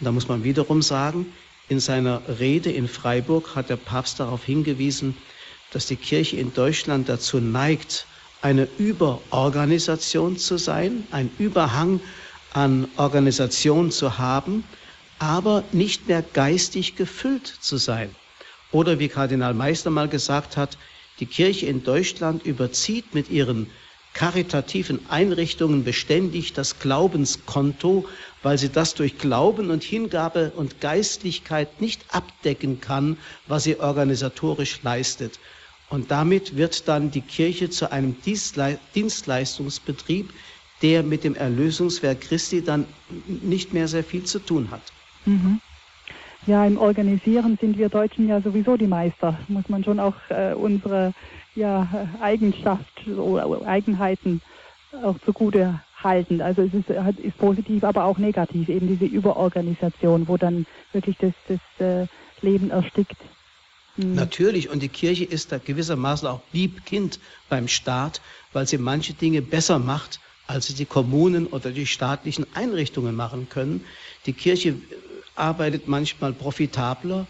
[0.01, 1.27] Und da muss man wiederum sagen,
[1.69, 5.15] in seiner Rede in Freiburg hat der Papst darauf hingewiesen,
[5.73, 8.07] dass die Kirche in Deutschland dazu neigt,
[8.41, 12.01] eine Überorganisation zu sein, ein Überhang
[12.55, 14.65] an Organisation zu haben,
[15.19, 18.15] aber nicht mehr geistig gefüllt zu sein.
[18.73, 20.79] Oder wie Kardinal Meister mal gesagt hat,
[21.21, 23.71] die Kirche in Deutschland überzieht mit ihren
[24.15, 28.07] karitativen Einrichtungen beständig das Glaubenskonto,
[28.43, 34.81] weil sie das durch Glauben und Hingabe und Geistlichkeit nicht abdecken kann, was sie organisatorisch
[34.83, 35.39] leistet.
[35.91, 40.33] Und damit wird dann die Kirche zu einem Dienstleistungsbetrieb,
[40.83, 42.87] der mit dem Erlösungswerk Christi dann
[43.27, 44.83] nicht mehr sehr viel zu tun hat.
[45.27, 45.61] Mhm.
[46.47, 49.39] Ja, im Organisieren sind wir Deutschen ja sowieso die Meister.
[49.49, 51.15] Muss man schon auch äh, unsere
[51.55, 54.43] ja, Eigenschaft oder Eigenheiten
[55.03, 56.41] auch zugute halten.
[56.41, 61.33] Also es ist, ist positiv, aber auch negativ, eben diese Überorganisation, wo dann wirklich das,
[61.49, 62.07] das äh,
[62.43, 63.17] Leben erstickt.
[63.97, 64.15] Mhm.
[64.15, 68.21] Natürlich, und die Kirche ist da gewissermaßen auch Liebkind beim Staat,
[68.53, 73.49] weil sie manche Dinge besser macht, als sie die Kommunen oder die staatlichen Einrichtungen machen
[73.49, 73.85] können.
[74.27, 74.77] Die Kirche
[75.35, 77.27] arbeitet manchmal profitabler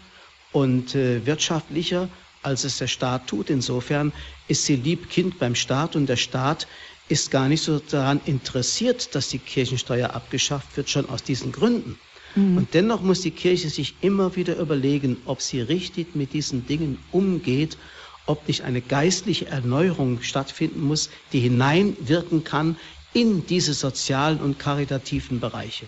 [0.51, 2.09] und äh, wirtschaftlicher,
[2.43, 3.49] als es der Staat tut.
[3.49, 4.13] Insofern
[4.47, 6.67] ist sie Liebkind beim Staat und der Staat
[7.07, 11.99] ist gar nicht so daran interessiert, dass die Kirchensteuer abgeschafft wird, schon aus diesen Gründen.
[12.35, 12.57] Mhm.
[12.57, 16.97] Und dennoch muss die Kirche sich immer wieder überlegen, ob sie richtig mit diesen Dingen
[17.11, 17.77] umgeht,
[18.25, 22.77] ob nicht eine geistliche Erneuerung stattfinden muss, die hineinwirken kann
[23.13, 25.85] in diese sozialen und karitativen Bereiche.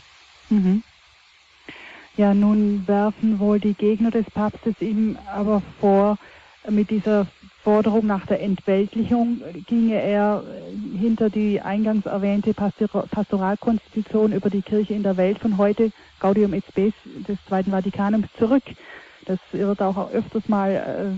[0.49, 0.83] Mhm.
[2.17, 6.17] Ja, nun werfen wohl die Gegner des Papstes ihm aber vor,
[6.67, 7.27] mit dieser
[7.63, 10.43] Forderung nach der Entweltlichung ginge er
[10.99, 16.65] hinter die eingangs erwähnte Pastoralkonstitution über die Kirche in der Welt von heute, Gaudium et
[16.65, 16.93] Spes
[17.27, 18.63] des Zweiten Vatikanums, zurück.
[19.25, 21.17] Das wird auch öfters mal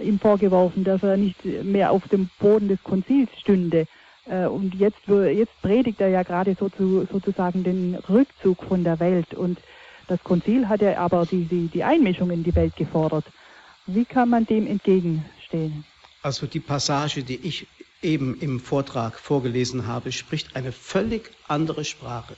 [0.00, 3.86] äh, ihm vorgeworfen, dass er nicht mehr auf dem Boden des Konzils stünde.
[4.24, 8.98] Äh, und jetzt, jetzt predigt er ja gerade so zu, sozusagen den Rückzug von der
[9.00, 9.34] Welt.
[9.34, 9.58] Und
[10.08, 13.24] das Konzil hat ja aber die, die, die Einmischung in die Welt gefordert.
[13.86, 15.84] Wie kann man dem entgegenstehen?
[16.22, 17.66] Also die Passage, die ich
[18.02, 22.36] eben im Vortrag vorgelesen habe, spricht eine völlig andere Sprache.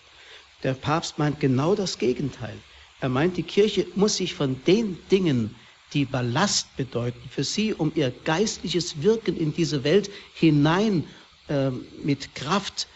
[0.62, 2.56] Der Papst meint genau das Gegenteil.
[3.00, 5.54] Er meint, die Kirche muss sich von den Dingen,
[5.94, 11.04] die Ballast bedeuten, für sie, um ihr geistliches Wirken in diese Welt hinein
[11.48, 11.70] äh,
[12.04, 12.86] mit Kraft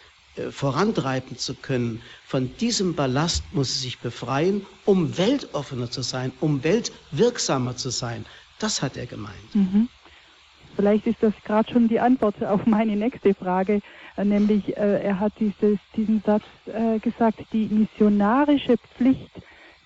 [0.50, 6.64] vorantreiben zu können, von diesem Ballast muss sie sich befreien, um weltoffener zu sein, um
[6.64, 8.26] weltwirksamer zu sein.
[8.58, 9.54] Das hat er gemeint.
[9.54, 9.88] Mhm.
[10.76, 13.80] Vielleicht ist das gerade schon die Antwort auf meine nächste Frage,
[14.16, 19.30] äh, nämlich äh, er hat dieses, diesen Satz äh, gesagt, die missionarische Pflicht,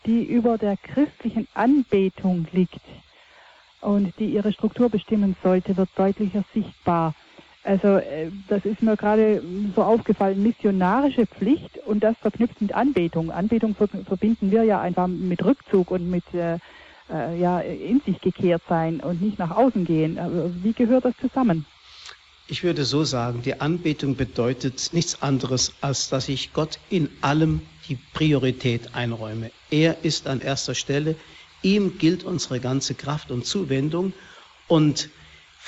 [0.06, 2.80] die über der christlichen Anbetung liegt
[3.82, 7.14] und die ihre Struktur bestimmen sollte, wird deutlicher sichtbar.
[7.68, 9.42] Also äh, das ist mir gerade
[9.76, 13.30] so aufgefallen, missionarische Pflicht und das verknüpft mit Anbetung.
[13.30, 16.54] Anbetung verbinden wir ja einfach mit Rückzug und mit äh,
[17.12, 20.18] äh, ja, in sich gekehrt sein und nicht nach außen gehen.
[20.62, 21.66] Wie gehört das zusammen?
[22.48, 27.60] Ich würde so sagen, die Anbetung bedeutet nichts anderes, als dass ich Gott in allem
[27.86, 29.50] die Priorität einräume.
[29.70, 31.16] Er ist an erster Stelle,
[31.62, 34.14] ihm gilt unsere ganze Kraft und Zuwendung
[34.68, 35.10] und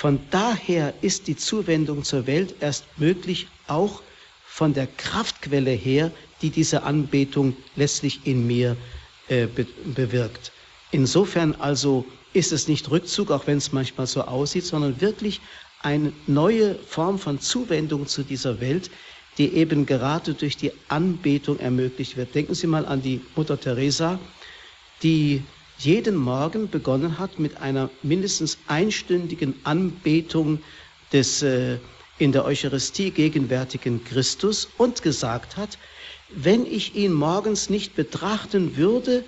[0.01, 4.01] von daher ist die Zuwendung zur Welt erst möglich, auch
[4.47, 8.75] von der Kraftquelle her, die diese Anbetung letztlich in mir
[9.27, 10.51] äh, be bewirkt.
[10.89, 15.39] Insofern also ist es nicht Rückzug, auch wenn es manchmal so aussieht, sondern wirklich
[15.83, 18.89] eine neue Form von Zuwendung zu dieser Welt,
[19.37, 22.33] die eben gerade durch die Anbetung ermöglicht wird.
[22.33, 24.19] Denken Sie mal an die Mutter Teresa,
[25.03, 25.43] die
[25.83, 30.59] jeden Morgen begonnen hat mit einer mindestens einstündigen Anbetung
[31.11, 31.77] des äh,
[32.19, 35.77] in der Eucharistie gegenwärtigen Christus und gesagt hat,
[36.29, 39.23] wenn ich ihn morgens nicht betrachten würde,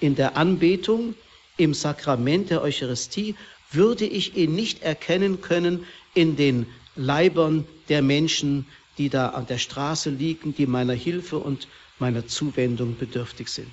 [0.00, 1.14] in der Anbetung,
[1.56, 3.34] im Sakrament der Eucharistie,
[3.70, 5.84] würde ich ihn nicht erkennen können
[6.14, 11.68] in den Leibern der Menschen, die da an der Straße liegen, die meiner Hilfe und
[11.98, 13.70] meiner Zuwendung bedürftig sind.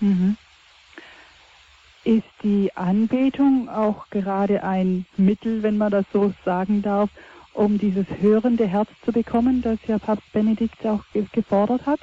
[0.00, 0.36] Mhm.
[2.04, 7.10] Ist die Anbetung auch gerade ein Mittel, wenn man das so sagen darf,
[7.54, 11.02] um dieses hörende Herz zu bekommen, das ja Papst Benedikt auch
[11.32, 12.00] gefordert hat,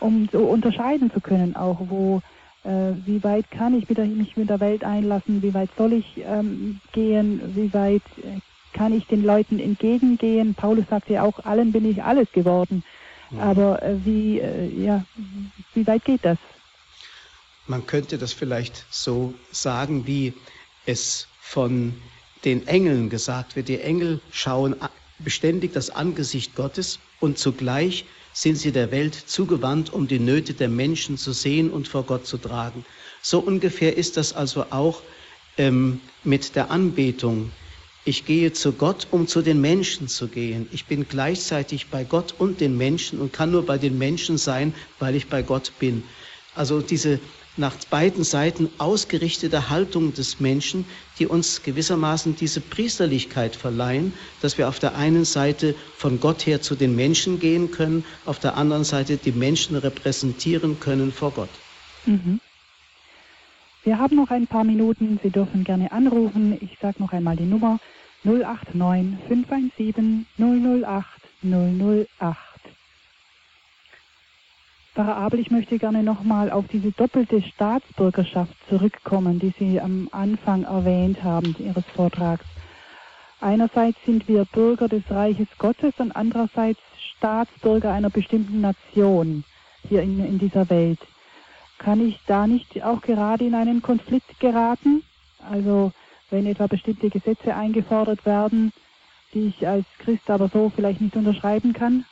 [0.00, 2.20] um so unterscheiden zu können, auch wo
[2.64, 6.80] äh, wie weit kann ich mich mit der Welt einlassen, wie weit soll ich ähm,
[6.92, 8.40] gehen, wie weit äh,
[8.72, 10.54] kann ich den Leuten entgegengehen.
[10.54, 12.82] Paulus sagt ja auch, allen bin ich alles geworden.
[13.30, 13.42] Ja.
[13.42, 15.04] Aber äh, wie, äh, ja,
[15.74, 16.38] wie weit geht das?
[17.68, 20.32] Man könnte das vielleicht so sagen, wie
[20.86, 21.94] es von
[22.44, 23.68] den Engeln gesagt wird.
[23.68, 24.74] Die Engel schauen
[25.18, 30.68] beständig das Angesicht Gottes und zugleich sind sie der Welt zugewandt, um die Nöte der
[30.68, 32.84] Menschen zu sehen und vor Gott zu tragen.
[33.20, 35.02] So ungefähr ist das also auch
[35.56, 37.50] ähm, mit der Anbetung.
[38.04, 40.68] Ich gehe zu Gott, um zu den Menschen zu gehen.
[40.72, 44.72] Ich bin gleichzeitig bei Gott und den Menschen und kann nur bei den Menschen sein,
[44.98, 46.04] weil ich bei Gott bin.
[46.54, 47.20] Also diese
[47.58, 50.84] nach beiden Seiten ausgerichtete Haltung des Menschen,
[51.18, 56.62] die uns gewissermaßen diese Priesterlichkeit verleihen, dass wir auf der einen Seite von Gott her
[56.62, 61.50] zu den Menschen gehen können, auf der anderen Seite die Menschen repräsentieren können vor Gott.
[62.06, 62.40] Mhm.
[63.84, 65.18] Wir haben noch ein paar Minuten.
[65.22, 66.58] Sie dürfen gerne anrufen.
[66.60, 67.78] Ich sage noch einmal die Nummer
[68.24, 71.06] 089 517 008
[71.42, 72.47] 008.
[74.98, 80.64] Pfarrer Abel, ich möchte gerne nochmal auf diese doppelte Staatsbürgerschaft zurückkommen, die Sie am Anfang
[80.64, 82.44] erwähnt haben Ihres Vortrags.
[83.40, 86.80] Einerseits sind wir Bürger des Reiches Gottes und andererseits
[87.16, 89.44] Staatsbürger einer bestimmten Nation
[89.88, 90.98] hier in, in dieser Welt.
[91.78, 95.04] Kann ich da nicht auch gerade in einen Konflikt geraten?
[95.48, 95.92] Also
[96.30, 98.72] wenn etwa bestimmte Gesetze eingefordert werden,
[99.32, 102.04] die ich als Christ aber so vielleicht nicht unterschreiben kann?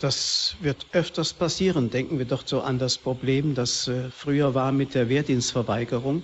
[0.00, 1.90] Das wird öfters passieren.
[1.90, 6.22] Denken wir doch so an das Problem, das äh, früher war mit der Wehrdienstverweigerung.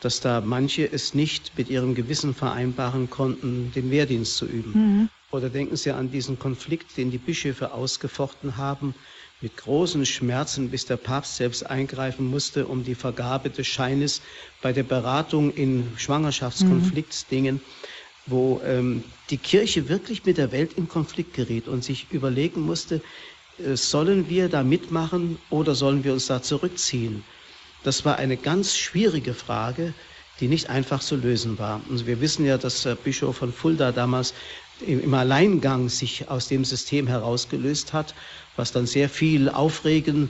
[0.00, 4.72] dass da manche es nicht mit ihrem Gewissen vereinbaren konnten, den Wehrdienst zu üben.
[4.74, 5.08] Mhm.
[5.32, 8.94] Oder denken Sie an diesen Konflikt, den die Bischöfe ausgefochten haben,
[9.40, 14.22] mit großen Schmerzen, bis der Papst selbst eingreifen musste, um die Vergabe des Scheines
[14.62, 17.60] bei der Beratung in Schwangerschaftskonfliktsdingen, mhm.
[18.26, 23.00] Wo ähm, die Kirche wirklich mit der Welt in Konflikt geriet und sich überlegen musste,
[23.58, 27.24] äh, sollen wir da mitmachen oder sollen wir uns da zurückziehen?
[27.84, 29.94] Das war eine ganz schwierige Frage,
[30.40, 31.80] die nicht einfach zu lösen war.
[31.90, 34.34] Also wir wissen ja, dass der Bischof von Fulda damals
[34.84, 38.14] im Alleingang sich aus dem System herausgelöst hat,
[38.56, 40.28] was dann sehr viel Aufregen,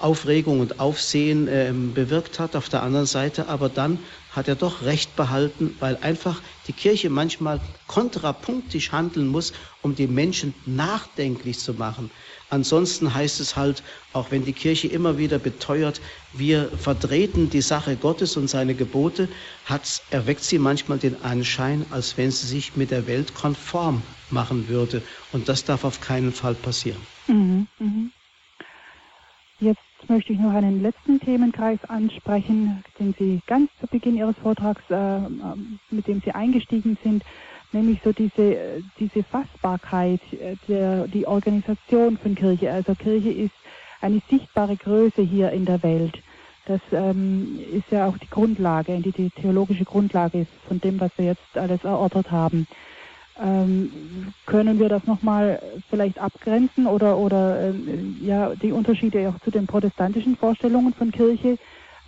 [0.00, 3.48] Aufregung und Aufsehen äh, bewirkt hat auf der anderen Seite.
[3.48, 3.98] Aber dann
[4.34, 10.06] hat er doch Recht behalten, weil einfach die Kirche manchmal kontrapunktisch handeln muss, um die
[10.06, 12.10] Menschen nachdenklich zu machen.
[12.50, 13.82] Ansonsten heißt es halt,
[14.12, 16.00] auch wenn die Kirche immer wieder beteuert,
[16.32, 19.28] wir vertreten die Sache Gottes und seine Gebote,
[19.66, 24.68] hat, erweckt sie manchmal den Anschein, als wenn sie sich mit der Welt konform machen
[24.68, 25.02] würde.
[25.32, 27.00] Und das darf auf keinen Fall passieren.
[27.28, 28.10] Mhm, mh.
[29.60, 34.82] Jetzt möchte ich noch einen letzten Themenkreis ansprechen, den Sie ganz zu Beginn Ihres Vortrags,
[34.90, 35.20] äh,
[35.90, 37.24] mit dem Sie eingestiegen sind,
[37.72, 42.72] nämlich so diese, diese Fassbarkeit äh, der die Organisation von Kirche.
[42.72, 43.54] Also Kirche ist
[44.00, 46.22] eine sichtbare Größe hier in der Welt.
[46.66, 51.26] Das ähm, ist ja auch die Grundlage, die, die theologische Grundlage von dem, was wir
[51.26, 52.66] jetzt alles erörtert haben.
[53.40, 55.60] Ähm, können wir das nochmal
[55.90, 61.58] vielleicht abgrenzen oder, oder ähm, ja, die Unterschiede auch zu den protestantischen Vorstellungen von Kirche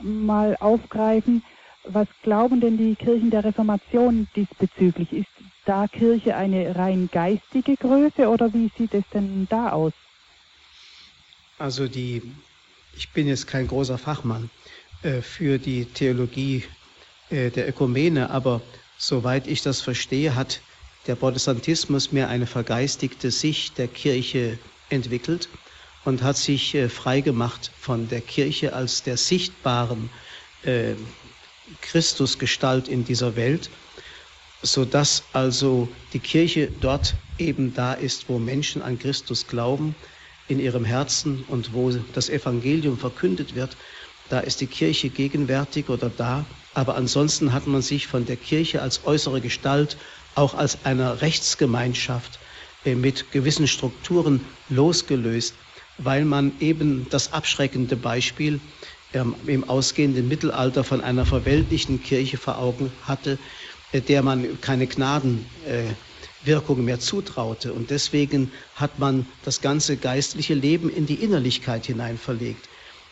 [0.01, 1.43] mal aufgreifen?
[1.85, 5.13] Was glauben denn die Kirchen der Reformation diesbezüglich?
[5.13, 5.29] Ist
[5.65, 9.93] da Kirche eine rein geistige Größe oder wie sieht es denn da aus?
[11.59, 12.23] Also die,
[12.97, 14.51] ich bin jetzt kein großer Fachmann
[15.03, 16.65] äh, für die Theologie
[17.31, 18.63] äh, der Ökumene, aber
[18.99, 20.61] soweit ich das verstehe, hat
[21.07, 25.49] der Protestantismus mehr eine vergeistigte Sicht der Kirche entwickelt
[26.05, 30.11] und hat sich äh, frei gemacht von der Kirche als der sichtbaren
[30.63, 30.95] äh,
[31.81, 33.71] Christusgestalt in dieser Welt,
[34.63, 39.95] so dass also die Kirche dort eben da ist, wo Menschen an Christus glauben,
[40.49, 43.77] in ihrem Herzen und wo das Evangelium verkündet wird,
[44.29, 46.45] da ist die Kirche gegenwärtig oder da.
[46.75, 49.97] Aber ansonsten hat man sich von der Kirche als äußere Gestalt
[50.37, 52.39] auch als einer Rechtsgemeinschaft
[52.85, 55.55] äh, mit gewissen Strukturen losgelöst,
[55.99, 58.61] weil man eben das abschreckende Beispiel
[59.15, 63.39] ähm, im ausgehenden Mittelalter von einer verweltlichen Kirche vor Augen hatte,
[63.93, 67.73] äh, der man keine Gnadenwirkung mehr zutraute.
[67.73, 72.69] Und deswegen hat man das ganze geistliche Leben in die Innerlichkeit hinein verlegt.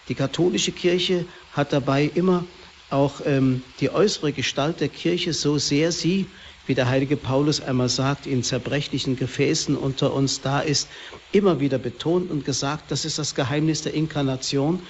[0.08, 2.44] Die katholische Kirche hat dabei immer
[2.90, 6.26] auch ähm, die äußere Gestalt der Kirche, so sehr sie
[6.66, 10.88] wie der heilige Paulus einmal sagt, in zerbrechlichen Gefäßen unter uns da ist,
[11.32, 14.80] immer wieder betont und gesagt, das ist das Geheimnis der Inkarnation.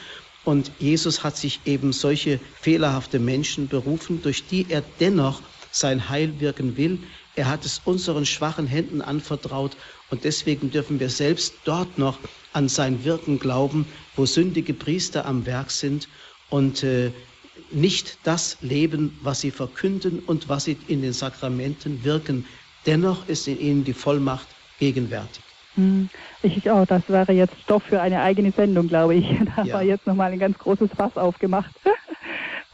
[0.45, 6.39] Und Jesus hat sich eben solche fehlerhafte Menschen berufen, durch die er dennoch sein Heil
[6.39, 6.99] wirken will.
[7.35, 9.77] Er hat es unseren schwachen Händen anvertraut
[10.11, 12.19] und deswegen dürfen wir selbst dort noch
[12.53, 16.09] an sein Wirken glauben, wo sündige Priester am Werk sind
[16.51, 17.11] und äh,
[17.71, 22.47] nicht das leben, was sie verkünden und was sie in den Sakramenten wirken.
[22.87, 24.49] Dennoch ist in ihnen die Vollmacht
[24.79, 25.43] gegenwärtig.
[25.77, 26.09] Hm.
[26.43, 29.27] Ich auch, das wäre jetzt Stoff für eine eigene Sendung, glaube ich.
[29.57, 29.75] Da ja.
[29.75, 31.75] war jetzt nochmal ein ganz großes Fass aufgemacht.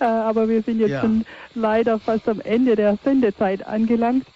[0.03, 1.03] Äh, aber wir sind jetzt ja.
[1.03, 4.27] schon leider fast am Ende der Sendezeit angelangt.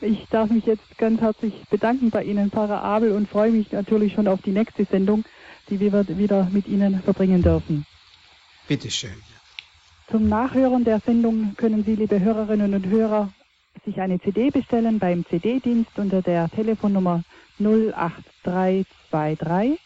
[0.00, 4.14] Ich darf mich jetzt ganz herzlich bedanken bei Ihnen, Pfarrer Abel, und freue mich natürlich
[4.14, 5.24] schon auf die nächste Sendung,
[5.70, 7.86] die wir wieder mit Ihnen verbringen dürfen.
[8.66, 9.22] Bitteschön.
[10.10, 13.32] Zum Nachhören der Sendung können Sie, liebe Hörerinnen und Hörer,
[13.84, 17.22] sich eine CD bestellen beim CD-Dienst unter der Telefonnummer
[17.58, 19.78] 08323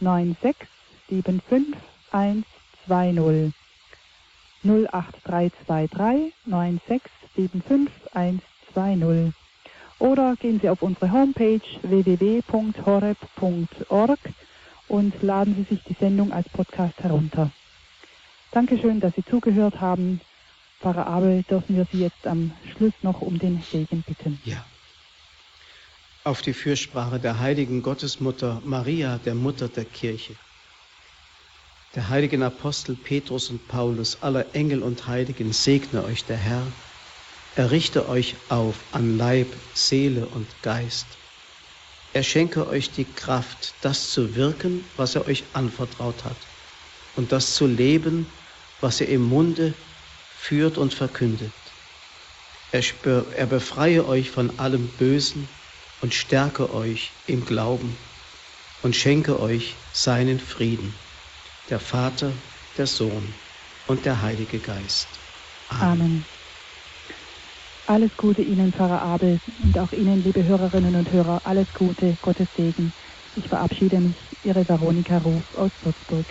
[0.00, 1.76] 9675
[2.10, 3.54] 120.
[4.64, 9.34] 08323 9675 120.
[9.98, 14.18] Oder gehen Sie auf unsere Homepage www.horeb.org
[14.88, 17.52] und laden Sie sich die Sendung als Podcast herunter.
[18.52, 20.20] Dankeschön, dass Sie zugehört haben.
[20.80, 24.38] Pfarrer Abel, dürfen wir Sie jetzt am Schluss noch um den Segen bitten.
[24.44, 24.62] Ja.
[26.24, 30.34] Auf die Fürsprache der heiligen Gottesmutter Maria, der Mutter der Kirche,
[31.94, 36.66] der heiligen Apostel Petrus und Paulus, aller Engel und Heiligen, segne euch der Herr,
[37.56, 41.06] errichte euch auf an Leib, Seele und Geist.
[42.12, 46.36] Er schenke euch die Kraft, das zu wirken, was er euch anvertraut hat,
[47.16, 48.26] und das zu leben,
[48.82, 49.74] was ihr im Munde
[50.36, 51.52] führt und verkündet.
[52.72, 52.82] Er,
[53.36, 55.48] er befreie euch von allem Bösen
[56.00, 57.96] und stärke euch im Glauben
[58.82, 60.92] und schenke euch seinen Frieden,
[61.70, 62.32] der Vater,
[62.76, 63.32] der Sohn
[63.86, 65.06] und der Heilige Geist.
[65.68, 65.82] Amen.
[65.82, 66.24] Amen.
[67.86, 72.48] Alles Gute Ihnen, Pfarrer Abel, und auch Ihnen, liebe Hörerinnen und Hörer, alles Gute, Gottes
[72.56, 72.92] Segen.
[73.36, 76.26] Ich verabschiede mich, Ihre Veronika Ruf aus Würzburg.